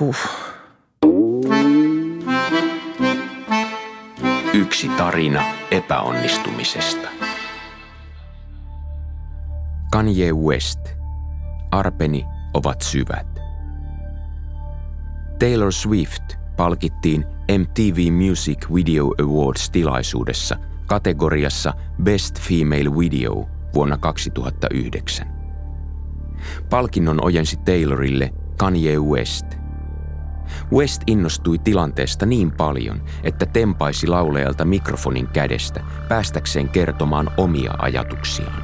[0.01, 0.16] huh.
[4.55, 7.09] Yksi tarina epäonnistumisesta.
[9.93, 10.80] Kanye West–
[11.70, 13.38] arpeni ovat syvät.
[15.39, 16.22] Taylor Swift
[16.57, 17.24] palkittiin
[17.59, 21.72] MTV Music Video Awards-tilaisuudessa kategoriassa
[22.03, 25.26] Best Female Video vuonna 2009.
[26.70, 29.47] Palkinnon ojensi Taylorille Kanye West.
[30.72, 38.62] West innostui tilanteesta niin paljon, että tempaisi lauleelta mikrofonin kädestä päästäkseen kertomaan omia ajatuksiaan.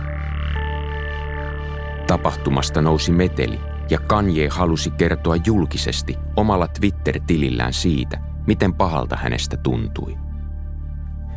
[2.06, 10.16] Tapahtumasta nousi meteli ja Kanye halusi kertoa julkisesti omalla Twitter-tilillään siitä, miten pahalta hänestä tuntui.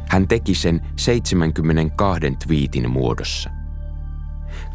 [0.09, 3.49] Hän teki sen 72 twiitin muodossa.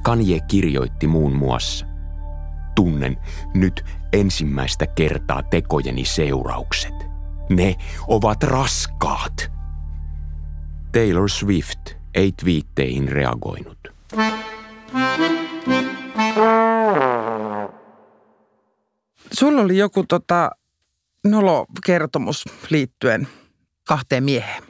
[0.02, 1.86] Kanye kirjoitti muun muassa.
[2.74, 3.16] Tunnen
[3.54, 6.94] nyt ensimmäistä kertaa tekojeni seuraukset.
[7.50, 7.76] Ne
[8.08, 9.52] ovat raskaat.
[10.92, 13.78] Taylor Swift ei twiitteihin reagoinut.
[19.32, 20.50] Sulla oli joku tota,
[21.26, 23.28] nolokertomus liittyen
[23.88, 24.62] kahteen mieheen.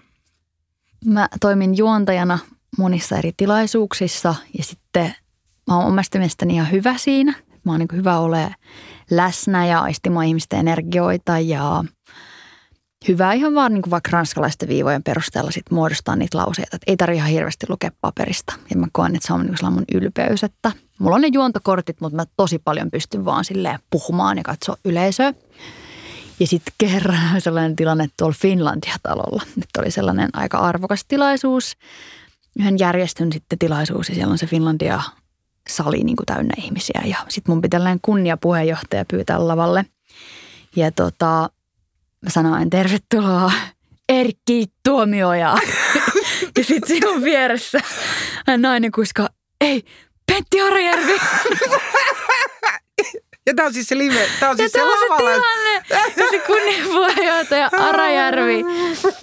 [1.05, 2.39] Mä toimin juontajana
[2.79, 5.15] monissa eri tilaisuuksissa ja sitten
[5.67, 7.35] mä oon omasta mielestäni ihan hyvä siinä.
[7.65, 8.55] Mä oon niin hyvä ole
[9.11, 11.85] läsnä ja aistimaan ihmisten energioita ja
[13.09, 16.77] hyvä ihan vaan niin vaikka ranskalaisten viivojen perusteella sit muodostaa niitä lauseita.
[16.77, 18.55] Että ei tarvitse ihan hirveästi lukea paperista.
[18.71, 22.17] Ja mä koen, että se on niin mun ylpeys, että mulla on ne juontokortit, mutta
[22.17, 25.33] mä tosi paljon pystyn vaan silleen puhumaan ja katsoa yleisöä.
[26.41, 29.43] Ja sitten kerran sellainen tilanne tuolla Finlandia-talolla.
[29.57, 31.77] Nyt oli sellainen aika arvokas tilaisuus.
[32.59, 35.03] Yhden järjestön sitten tilaisuus ja siellä on se Finlandia
[35.69, 37.03] sali niin kuin täynnä ihmisiä.
[37.05, 39.87] Ja sitten mun pitää tällainen kunniapuheenjohtaja pyytää lavalle.
[40.77, 41.51] Ja tota,
[42.21, 43.53] mä sanoin tervetuloa
[44.09, 45.57] Erkki Tuomioja.
[46.59, 47.79] ja sitten sinun vieressä
[48.59, 49.29] nainen kuska,
[49.61, 49.85] ei,
[50.27, 51.19] Pentti Arajärvi.
[53.47, 55.85] Ja tämä on siis se live, tämä on siis ja se on se tilanne.
[56.17, 58.65] Ja se kunnianpuheenjohtaja Arajärvi.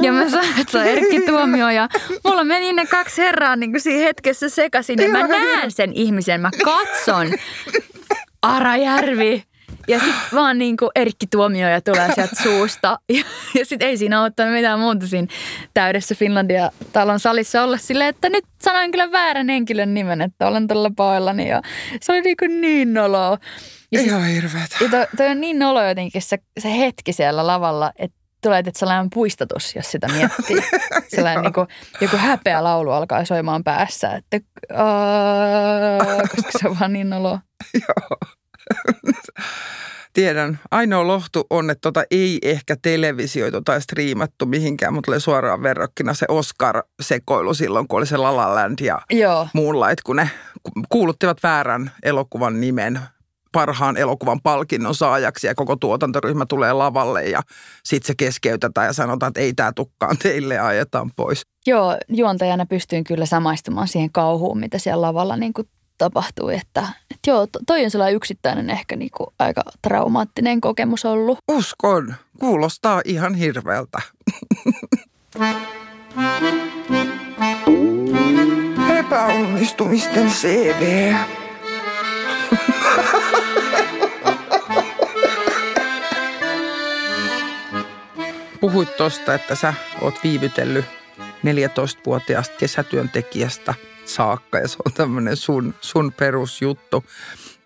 [0.02, 1.70] Ja mä sanoin, että se on Erkki Tuomio.
[1.70, 1.90] Ja
[2.24, 5.02] mulla meni ne kaksi herraa niin kuin siinä hetkessä sekaisin.
[5.02, 7.34] Ja mä näen sen ihmisen, mä katson.
[8.42, 9.44] Arajärvi.
[9.90, 13.00] Ja sitten vaan niin kuin Erkki Tuomioja tulee sieltä suusta.
[13.10, 13.24] Ja,
[13.60, 15.28] ja sitten ei siinä ottanut mitään muuta siinä
[15.74, 20.92] täydessä Finlandia-talon salissa olla silleen, että nyt sanoin kyllä väärän henkilön nimen, että olen tällä
[20.96, 21.50] paillani.
[21.50, 21.62] Ja
[22.02, 23.38] se oli niin, kuin niin noloa.
[23.92, 24.78] Ja siis Ihan hirveetä.
[24.82, 28.72] ja toi, toi on niin nolo jotenkin se, se hetki siellä lavalla, että tulee että
[28.76, 30.64] sellainen puistatus, jos sitä miettii.
[31.16, 31.68] sellainen niin kuin,
[32.02, 34.40] joku häpeä laulu alkaa soimaan päässä, että
[34.74, 37.40] aah, koska se on vaan niin nolo.
[37.88, 38.39] Joo.
[40.14, 40.60] Tiedän.
[40.72, 46.14] Ainoa lohtu on, että tota ei ehkä televisioitu tai striimattu mihinkään, mutta tulee suoraan verrokkina
[46.14, 50.30] se Oscar-sekoilu silloin, kun oli se La La Land ja Joo, Moonlight, kun ne
[50.64, 53.00] ku- kuuluttivat väärän elokuvan nimen
[53.52, 57.42] parhaan elokuvan palkinnon saajaksi ja koko tuotantoryhmä tulee lavalle ja
[57.86, 61.42] sitten se keskeytetään ja sanotaan, että ei tämä tukkaan teille ja ajetaan pois.
[61.68, 65.68] joo, juontajana pystyin kyllä samaistumaan siihen kauhuun, mitä siellä lavalla niin kuin
[66.00, 66.56] tapahtui.
[66.56, 71.38] Että, että joo, to- toi on sellainen yksittäinen ehkä niin kuin aika traumaattinen kokemus ollut.
[71.52, 74.02] Uskon, kuulostaa ihan hirveältä.
[79.00, 81.14] Epäonnistumisten CV.
[88.60, 90.86] Puhuit tuosta, että sä oot viivytellyt
[91.46, 93.74] 14-vuotiaasta kesätyöntekijästä
[94.10, 97.04] saakka ja se on tämmöinen sun, sun perusjuttu.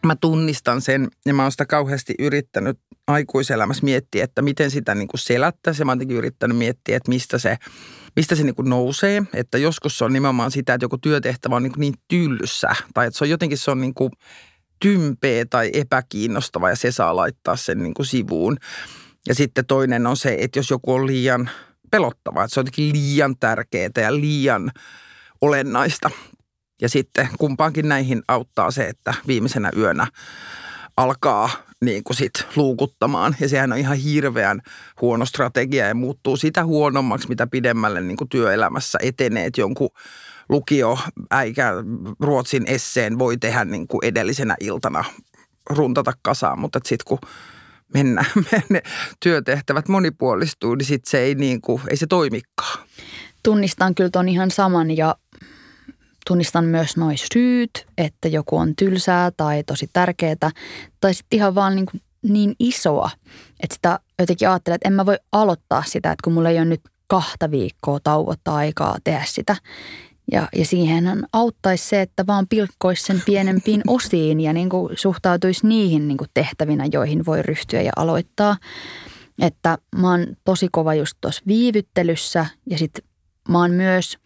[0.06, 5.08] Mä tunnistan sen ja mä oon sitä kauheasti yrittänyt aikuiselämässä miettiä, että miten sitä niin
[5.08, 5.82] kuin selättäisi.
[5.82, 7.58] Ja mä oon yrittänyt miettiä, että mistä se,
[8.16, 9.24] mistä se niin kuin nousee.
[9.34, 13.08] Että joskus se on nimenomaan sitä, että joku työtehtävä on niin, kuin niin tylsä tai
[13.08, 14.12] että se on jotenkin se on niin kuin
[14.80, 18.58] tympeä tai epäkiinnostava ja se saa laittaa sen niin kuin sivuun.
[19.28, 21.50] Ja sitten toinen on se, että jos joku on liian
[21.92, 24.72] pelottava, että se on jotenkin liian tärkeää ja liian
[25.42, 26.10] olennaista.
[26.82, 30.08] Ja sitten kumpaankin näihin auttaa se, että viimeisenä yönä
[30.98, 31.50] alkaa
[31.86, 33.36] niin kuin sit luukuttamaan.
[33.40, 34.62] Ja sehän on ihan hirveän
[35.02, 39.46] huono strategia ja muuttuu sitä huonommaksi, mitä pidemmälle niin kuin työelämässä etenee.
[39.46, 39.90] Että jonkun
[40.50, 41.00] lukio
[41.32, 41.74] äikä
[42.20, 45.04] Ruotsin esseen voi tehdä niin kuin edellisenä iltana
[45.70, 47.20] runtata kasaan, mutta sitten kun
[47.94, 48.26] mennään,
[48.70, 48.82] ne
[49.20, 52.88] työtehtävät monipuolistuu, niin sitten se ei, niin kuin, ei se toimikaan.
[53.44, 55.16] tunnistan kyllä ton ihan saman ja
[56.28, 60.52] tunnistan myös noin syyt, että joku on tylsää tai tosi tärkeää
[61.02, 63.10] tai sitten ihan vaan niin, kuin niin isoa,
[63.64, 66.66] että sitä jotenkin ajattelee, että en mä voi aloittaa sitä, että kun mulla ei ole
[66.66, 69.56] nyt kahta viikkoa tauottaa aikaa tehdä sitä.
[70.32, 75.68] Ja, ja siihen auttaisi se, että vaan pilkkoisi sen pienempiin osiin ja niin kuin suhtautuisi
[75.68, 78.58] niihin niin kuin tehtävinä, joihin voi ryhtyä ja aloittaa.
[79.42, 83.04] Että mä oon tosi kova just tuossa viivyttelyssä ja sitten
[83.50, 84.18] mä oon myös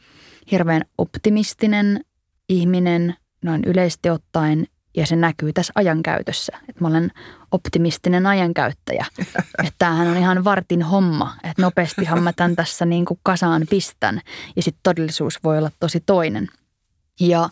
[0.52, 2.06] hirveän optimistinen
[2.50, 4.68] ihminen noin yleisesti ottaen
[4.98, 6.58] ja se näkyy tässä ajankäytössä.
[6.70, 7.12] Että mä olen
[7.52, 9.06] optimistinen ajankäyttäjä.
[9.64, 14.22] Että tämähän on ihan vartin homma, että nopeastihan mä tämän tässä niin kuin kasaan pistän
[14.56, 16.48] ja sitten todellisuus voi olla tosi toinen.
[17.20, 17.50] Ja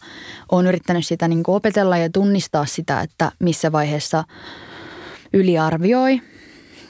[0.51, 4.23] olen yrittänyt sitä niin kuin opetella ja tunnistaa sitä, että missä vaiheessa
[5.33, 6.21] yliarvioi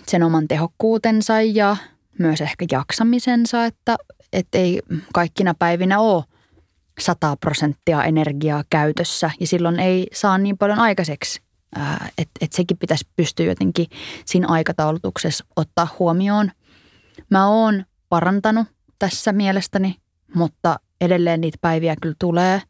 [0.08, 1.78] sen oman tehokkuutensa ja
[2.20, 3.95] myös ehkä jaksamisensa, että,
[4.34, 4.82] että ei
[5.13, 6.24] kaikkina päivinä ole
[6.99, 11.41] 100 prosenttia energiaa käytössä ja silloin ei saa niin paljon aikaiseksi.
[12.18, 13.88] Että et sekin pitäisi pystyä jotenkin
[14.26, 16.51] siinä aikataulutuksessa ottaa huomioon.
[17.32, 18.68] Mä oon parantanut
[18.99, 19.95] tässä mielestäni,
[20.36, 22.61] mutta edelleen niitä päiviä kyllä tulee.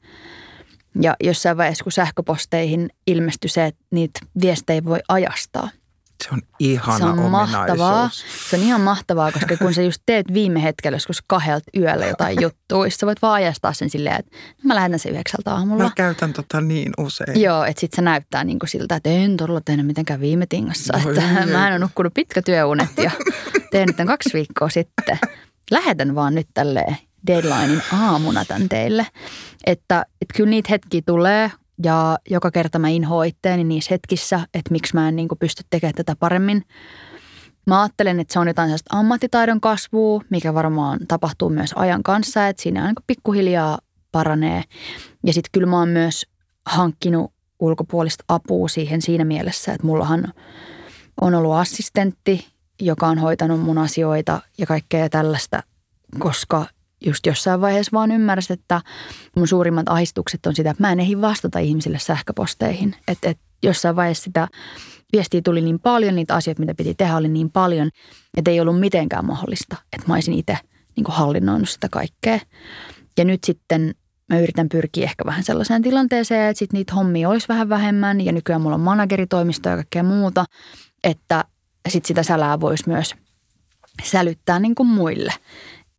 [1.02, 5.70] Ja jossain vaiheessa, kun sähköposteihin ilmestyi se, että niitä viestejä voi ajastaa–
[6.26, 7.52] Se on ihana se on ominaisuus.
[7.52, 8.10] mahtavaa.
[8.50, 12.38] Se on ihan mahtavaa, koska kun sä just teet viime hetkellä joskus kahdelta yöllä jotain
[12.42, 15.84] juttua, sä voit vaan ajastaa sen silleen, että mä lähetän sen yhdeksältä aamulla.
[15.84, 17.42] Mä käytän tota niin usein.
[17.42, 21.00] Joo, että sit se näyttää niin kuin siltä, että en todella tehnyt mitenkään viime tingassa.
[21.04, 21.46] Voi Että ei.
[21.46, 23.12] mä en ole nukkunut pitkä työunet ja
[23.72, 25.20] teen nyt tämän kaksi viikkoa sitten.
[25.72, 26.98] Lähetän vaan nyt tälleen
[27.28, 29.08] deadlinein aamuna tän teille.
[29.66, 31.52] Että, että kyllä niitä hetkiä tulee
[31.84, 35.64] ja joka kerta mä inhoan itteeni niissä hetkissä, että miksi mä en niin kuin pysty
[35.70, 36.66] tekemään tätä paremmin.
[37.68, 42.48] Mä ajattelen, että se on jotain sellaista ammattitaidon kasvua, mikä varmaan tapahtuu myös ajan kanssa,
[42.48, 43.80] että siinä kuin pikkuhiljaa
[44.12, 44.64] paranee.
[45.24, 46.26] Ja sitten kyllä mä oon myös
[46.66, 50.34] hankkinut ulkopuolista apua siihen siinä mielessä, että mullahan
[51.22, 52.48] on ollut assistentti,
[52.82, 55.64] joka on hoitanut mun asioita ja kaikkea tällaista,
[56.20, 56.66] koska
[57.06, 58.82] just jossain vaiheessa vaan ymmärsit, että
[59.36, 62.96] mun suurimmat ahistukset on sitä, että mä en ehdi vastata ihmisille sähköposteihin.
[63.08, 64.48] Että et jossain vaiheessa sitä
[65.14, 67.90] viestiä tuli niin paljon, niitä asioita, mitä piti tehdä, oli niin paljon,
[68.38, 70.58] että ei ollut mitenkään mahdollista, että mä olisin itse
[70.96, 72.40] niin hallinnoinut sitä kaikkea.
[73.18, 73.96] Ja nyt sitten
[74.30, 78.32] mä yritän pyrkiä ehkä vähän sellaiseen tilanteeseen, että sitten niitä hommia olisi vähän vähemmän ja
[78.32, 80.46] nykyään mulla on manageritoimisto ja kaikkea muuta,
[81.04, 81.44] että
[81.90, 83.16] sitten sitä sälää voisi myös
[84.04, 85.34] sälyttää niin kuin muille.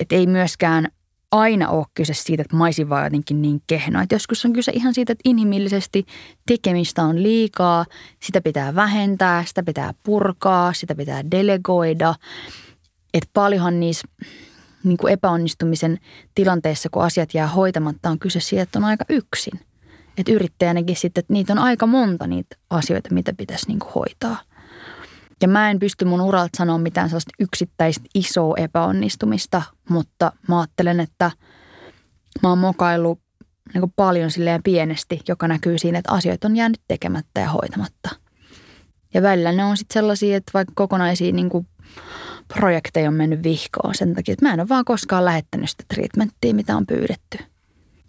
[0.00, 0.88] Että ei myöskään
[1.30, 4.00] aina ole kyse siitä, että mä vaan jotenkin niin kehno.
[4.00, 6.06] Että joskus on kyse ihan siitä, että inhimillisesti
[6.46, 7.84] tekemistä on liikaa,
[8.22, 12.14] sitä pitää vähentää, sitä pitää purkaa, sitä pitää delegoida.
[13.14, 14.08] Että paljonhan niissä
[14.84, 15.98] niin kuin epäonnistumisen
[16.34, 19.60] tilanteessa, kun asiat jää hoitamatta, on kyse siitä, että on aika yksin.
[20.18, 24.40] Että yrittäjänäkin sitten, että niitä on aika monta niitä asioita, mitä pitäisi niin kuin hoitaa.
[25.42, 31.00] Ja mä en pysty mun uralta sanoa mitään sellaista yksittäistä isoa epäonnistumista, mutta mä ajattelen,
[31.00, 31.30] että
[32.42, 33.20] mä oon mokaillut
[33.74, 38.10] niin kuin paljon silleen pienesti, joka näkyy siinä, että asioita on jäänyt tekemättä ja hoitamatta.
[39.14, 41.66] Ja välillä ne on sitten sellaisia, että vaikka kokonaisia niin kuin
[42.48, 46.54] projekteja on mennyt vihkoon sen takia, että mä en ole vaan koskaan lähettänyt sitä treatmenttiä,
[46.54, 47.55] mitä on pyydetty.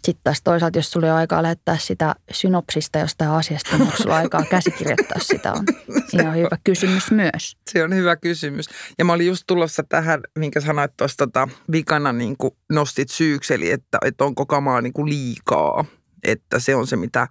[0.04, 4.16] Sitten taas toisaalta, jos sulla on aikaa lähettää sitä synopsista jostain asiasta, niin onko sulla
[4.16, 5.64] aikaa käsikirjoittaa sitä, on
[6.20, 7.56] ihan hyvä kysymys myös.
[7.70, 8.66] Se on hyvä kysymys.
[8.98, 12.36] Ja mä olin just tulossa tähän, minkä sanoit tuossa tota, vikana niin
[12.72, 15.84] nostit syyksi, eli että, että onko kamaa niin kuin liikaa.
[16.24, 17.28] Että se on se, mitä,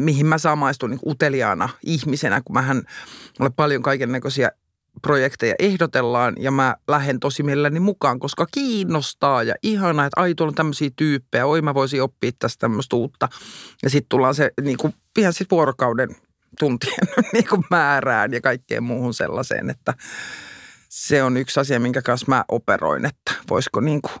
[0.00, 2.82] mihin mä samaistun niin uteliaana ihmisenä, kun mähän
[3.40, 4.50] olen paljon kaiken näköisiä
[5.02, 10.50] projekteja ehdotellaan ja mä lähden tosi mielelläni mukaan, koska kiinnostaa ja ihana, että ai tuolla
[10.50, 13.28] on tämmöisiä tyyppejä, oi mä voisin oppia tästä tämmöistä uutta.
[13.82, 16.16] Ja sitten tullaan se niin kuin, ihan sitten vuorokauden
[16.58, 19.94] tuntien niin kuin määrään ja kaikkeen muuhun sellaiseen, että
[20.88, 24.14] se on yksi asia, minkä kanssa mä operoin, että voisiko niin kuin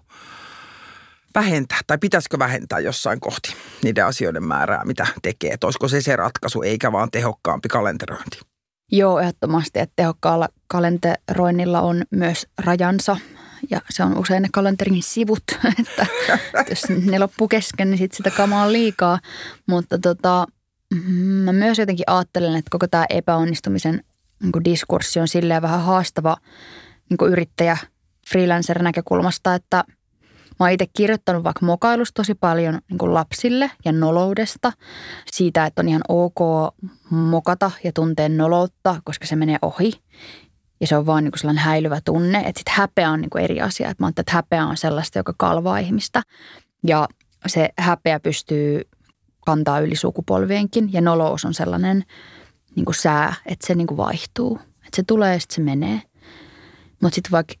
[1.34, 5.50] vähentää tai pitäisikö vähentää jossain kohti niiden asioiden määrää, mitä tekee.
[5.50, 8.47] Että olisiko se se ratkaisu, eikä vaan tehokkaampi kalenterointi.
[8.92, 13.16] Joo, ehdottomasti, että tehokkaalla kalenteroinnilla on myös rajansa
[13.70, 15.42] ja se on usein ne kalenterin sivut,
[15.80, 16.06] että
[16.70, 19.18] jos ne loppuu kesken, niin sit sitä kamaa on liikaa.
[19.66, 20.46] Mutta tota,
[20.94, 24.04] mm, mä myös jotenkin ajattelen, että koko tämä epäonnistumisen
[24.42, 26.36] niin diskurssi on silleen vähän haastava
[27.10, 27.76] niin yrittäjä
[28.30, 29.84] freelancer näkökulmasta, että–
[30.58, 34.72] Mä oon itse kirjoittanut vaikka mokailusta tosi paljon niin kuin lapsille ja noloudesta.
[35.32, 36.74] Siitä, että on ihan ok
[37.10, 39.92] mokata ja tuntea noloutta, koska se menee ohi.
[40.80, 42.38] Ja se on vaan niin kuin sellainen häilyvä tunne.
[42.38, 43.90] Että sitten häpeä on niin kuin eri asia.
[43.90, 46.22] Että mä että häpeä on sellaista, joka kalvaa ihmistä.
[46.86, 47.08] Ja
[47.46, 48.80] se häpeä pystyy
[49.46, 50.92] kantaa yli sukupolvienkin.
[50.92, 52.04] Ja nolous on sellainen
[52.76, 54.58] niin kuin sää, että se niin kuin vaihtuu.
[54.86, 56.02] Että se tulee ja sitten se menee.
[57.02, 57.54] Mutta sitten vaikka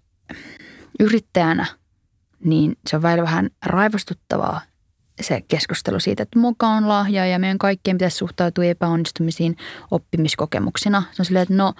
[1.00, 1.66] yrittäjänä–
[2.44, 4.60] niin se on välillä vähän raivostuttavaa
[5.20, 9.56] se keskustelu siitä, että mukaan on lahja ja meidän kaikkien pitäisi suhtautua epäonnistumisiin
[9.90, 11.02] oppimiskokemuksina.
[11.12, 11.74] Se on silleen, että no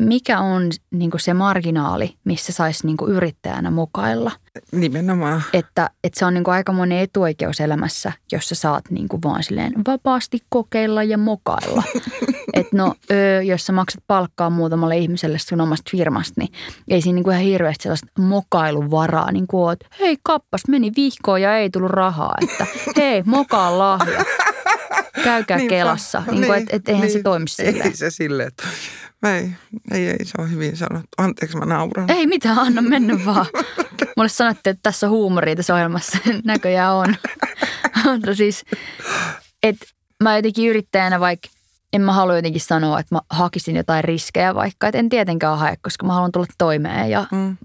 [0.00, 4.30] mikä on niin se marginaali, missä saisi niin yrittäjänä mukailla?
[4.72, 5.42] Nimenomaan.
[5.52, 10.38] Että, että se on niin aika monen etuoikeus elämässä, jossa saat niin vaan silleen vapaasti
[10.48, 11.82] kokeilla ja mokailla.
[12.52, 16.52] että no, öö, jos sä maksat palkkaa muutamalle ihmiselle sun omasta firmasta, niin
[16.88, 19.32] ei siinä niin kuin ihan hirveästi sellaista mokailuvaraa.
[19.32, 22.34] Niin kuin että hei kappas, meni vihkoon ja ei tullut rahaa.
[22.42, 22.66] Että
[22.96, 24.24] hei, mokaa lahja.
[25.24, 25.70] Käykää Niinpä.
[25.74, 26.22] kelassa.
[26.30, 27.86] Niin kuin, niin, et, et eihän niin, se toimi silleen.
[27.86, 28.64] Ei se silleen, että
[29.22, 29.50] ei,
[29.90, 31.08] ei, ei, se on hyvin sanottu.
[31.18, 32.10] Anteeksi, mä nauran.
[32.10, 33.46] Ei mitään, anna mennä vaan.
[34.16, 36.18] Mulle sanottiin, että tässä on huumoria tässä ohjelmassa.
[36.44, 37.14] Näköjään on.
[38.04, 38.64] Mutta siis,
[39.62, 39.86] että
[40.22, 41.48] mä jotenkin yrittäjänä vaikka–
[41.92, 45.76] en mä halua jotenkin sanoa, että mä hakisin jotain riskejä vaikka, että en tietenkään hae,
[45.82, 47.56] koska mä haluan tulla toimeen ja mm.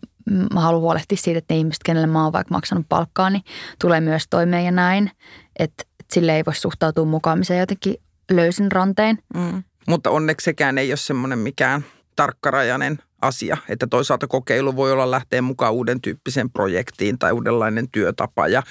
[0.54, 3.44] mä haluan huolehtia siitä, että ne ihmiset, kenelle mä oon vaikka maksanut palkkaa, niin
[3.82, 5.12] tulee myös toimeen ja näin.
[5.60, 7.96] Että, että sille ei voi suhtautua mukaamiseen jotenkin
[8.32, 9.20] löysin rantein.
[9.34, 9.64] Mm.
[9.88, 11.86] Mutta onneksi sekään ei ole semmoinen mikään
[12.16, 18.48] tarkkarajainen asia, että toisaalta kokeilu voi olla lähteä mukaan uuden tyyppiseen projektiin tai uudenlainen työtapa
[18.48, 18.64] ja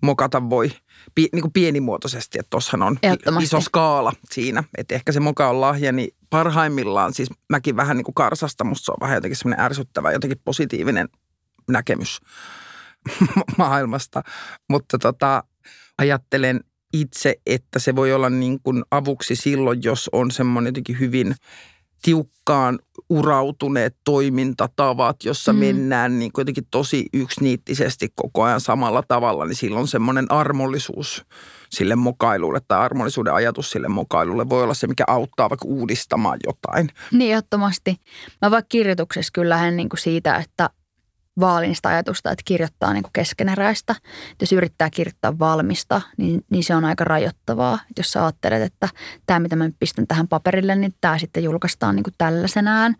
[0.00, 0.70] mokata voi–
[1.14, 2.98] pi, niin kuin pienimuotoisesti, että tuossahan on
[3.42, 4.64] iso skaala siinä.
[4.78, 8.84] Että ehkä se mukaan on lahja, niin parhaimmillaan, siis mäkin vähän niin kuin karsasta, musta
[8.84, 11.08] se on vähän jotenkin semmoinen ärsyttävä, jotenkin positiivinen
[11.68, 12.20] näkemys
[13.58, 14.22] maailmasta.
[14.70, 15.44] Mutta tota,
[15.98, 16.60] ajattelen
[17.00, 21.34] itse, että se voi olla niin kuin avuksi silloin, jos on semmoinen jotenkin hyvin
[22.02, 22.78] tiukkaan
[23.10, 25.58] urautuneet toimintatavat, jossa mm.
[25.58, 31.24] mennään niin jotenkin tosi yksiniittisesti koko ajan samalla tavalla, niin silloin semmoinen armollisuus
[31.70, 36.88] sille mokailulle tai armollisuuden ajatus sille mokailulle voi olla se, mikä auttaa vaikka uudistamaan jotain.
[37.12, 37.96] Niin, ehdottomasti.
[38.42, 40.70] Mä vaikka kirjoituksessa kyllä lähden niin kuin siitä, että
[41.40, 43.94] vaalin sitä ajatusta, että kirjoittaa niin keskeneräistä.
[44.32, 47.78] Et jos yrittää kirjoittaa valmista, niin, niin se on aika rajoittavaa.
[47.90, 48.88] Et jos sä ajattelet, että
[49.26, 52.94] tämä mitä mä pistän tähän paperille, niin tämä sitten julkaistaan niin tällaisenään.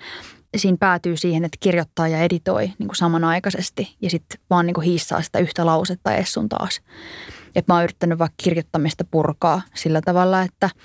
[0.57, 5.23] Siinä päätyy siihen, että kirjoittaa ja editoi niin samanaikaisesti ja sitten vaan niin kuin hiissaa
[5.23, 6.81] sitä yhtä lausetta essun taas.
[7.55, 10.71] Et mä oon yrittänyt vaikka kirjoittamista purkaa sillä tavalla, että–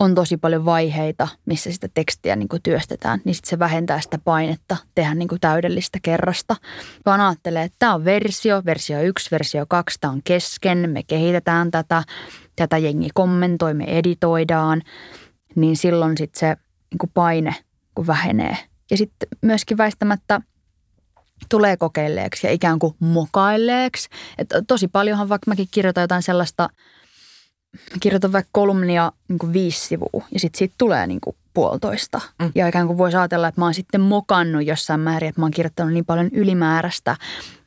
[0.00, 4.18] on tosi paljon vaiheita, missä sitä tekstiä niin kuin työstetään, niin sitten se vähentää sitä
[4.24, 6.56] painetta tehdä niin kuin täydellistä kerrasta.
[7.06, 11.70] Vaan ajattelee, että tämä on versio, versio 1, versio 2, tämä on kesken, me kehitetään
[11.70, 12.02] tätä,
[12.56, 14.82] tätä jengi kommentoi, me editoidaan,
[15.56, 16.56] niin silloin sitten se
[16.90, 17.54] niin kuin paine
[17.94, 18.56] kun vähenee.
[18.90, 20.40] Ja sitten myöskin väistämättä
[21.48, 24.08] tulee kokeilleeksi ja ikään kuin mokailleeksi.
[24.38, 26.68] että tosi paljonhan vaikka mäkin kirjoitan jotain sellaista–
[27.72, 32.20] mä kirjoitan vaikka kolumnia niin kuin viisi sivua ja sitten siitä tulee niin kuin puolitoista.
[32.38, 32.52] Mm.
[32.54, 35.50] Ja ikään kuin voisi ajatella, että mä oon sitten mokannut jossain määrin, että mä oon
[35.50, 37.16] kirjoittanut niin paljon ylimääräistä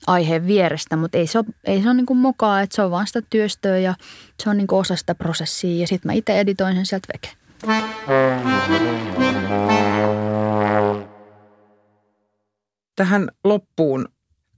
[0.07, 2.91] aiheen vierestä, mutta ei se ole, ei se ole niin kuin mokaa, että se on
[2.91, 3.95] vaan sitä työstöä ja
[4.43, 7.29] se on niin kuin osa sitä prosessia ja sitten mä itse editoin sen sieltä veke.
[12.95, 14.07] Tähän loppuun,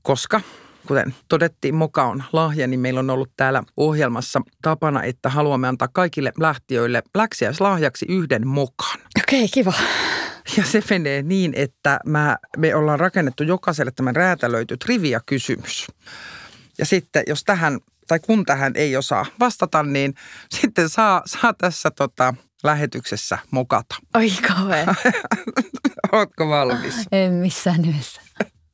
[0.02, 0.42] koska
[0.88, 5.88] kuten todettiin, Moka on lahja, niin meillä on ollut täällä ohjelmassa tapana, että haluamme antaa
[5.88, 9.00] kaikille lähtiöille läksiäislahjaksi yhden mokan.
[9.20, 9.74] Okei, okay, kiva.
[10.58, 15.88] Ja se menee niin, että mä, me ollaan rakennettu jokaiselle tämän räätälöity trivia-kysymys.
[16.78, 20.14] Ja sitten jos tähän, tai kun tähän ei osaa vastata, niin
[20.60, 23.96] sitten saa, saa tässä tota, lähetyksessä mokata.
[24.16, 24.96] Oi kauhean.
[26.12, 26.96] Ootko valmis?
[27.12, 28.22] En missään nimessä.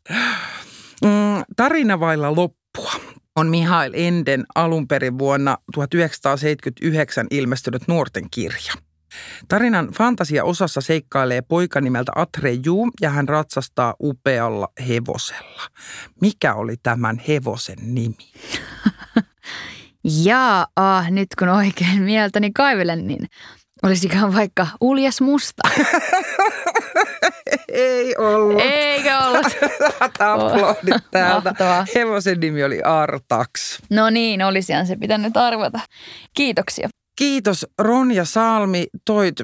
[1.03, 2.93] Mm, tarina vailla loppua
[3.35, 8.73] on Mihail Enden alun perin vuonna 1979 ilmestynyt nuorten kirja.
[9.47, 15.61] Tarinan fantasia-osassa seikkailee poika nimeltä Atreju ja hän ratsastaa upealla hevosella.
[16.21, 18.31] Mikä oli tämän hevosen nimi?
[20.23, 23.27] Jaa, ah, nyt kun oikein mieltäni kaivelen, niin
[23.83, 25.61] olisikohan vaikka Uljas Musta?
[27.67, 28.61] Ei ollut.
[28.61, 29.45] Eikä ollut.
[30.19, 31.49] Aplodit täältä.
[31.49, 31.85] Mahtavaa.
[31.95, 33.79] Hevosen nimi oli Artax.
[33.89, 35.79] No niin, olisihan se pitänyt arvata.
[36.33, 36.89] Kiitoksia.
[37.15, 39.35] Kiitos Ronja Salmi, toit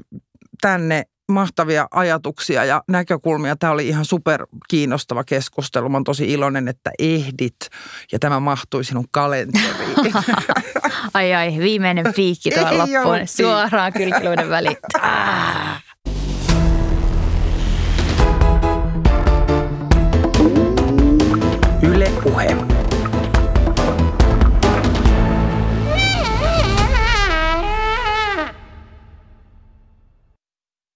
[0.62, 3.56] tänne mahtavia ajatuksia ja näkökulmia.
[3.56, 5.90] Tämä oli ihan super kiinnostava keskustelu.
[5.90, 7.56] Mä tosi iloinen, että ehdit
[8.12, 10.14] ja tämä mahtui sinun kalenteriin.
[11.14, 13.28] ai ai, viimeinen piikki tuolla loppuun.
[13.28, 14.78] Suoraan kylkiluiden väliin.
[22.26, 22.75] 不会.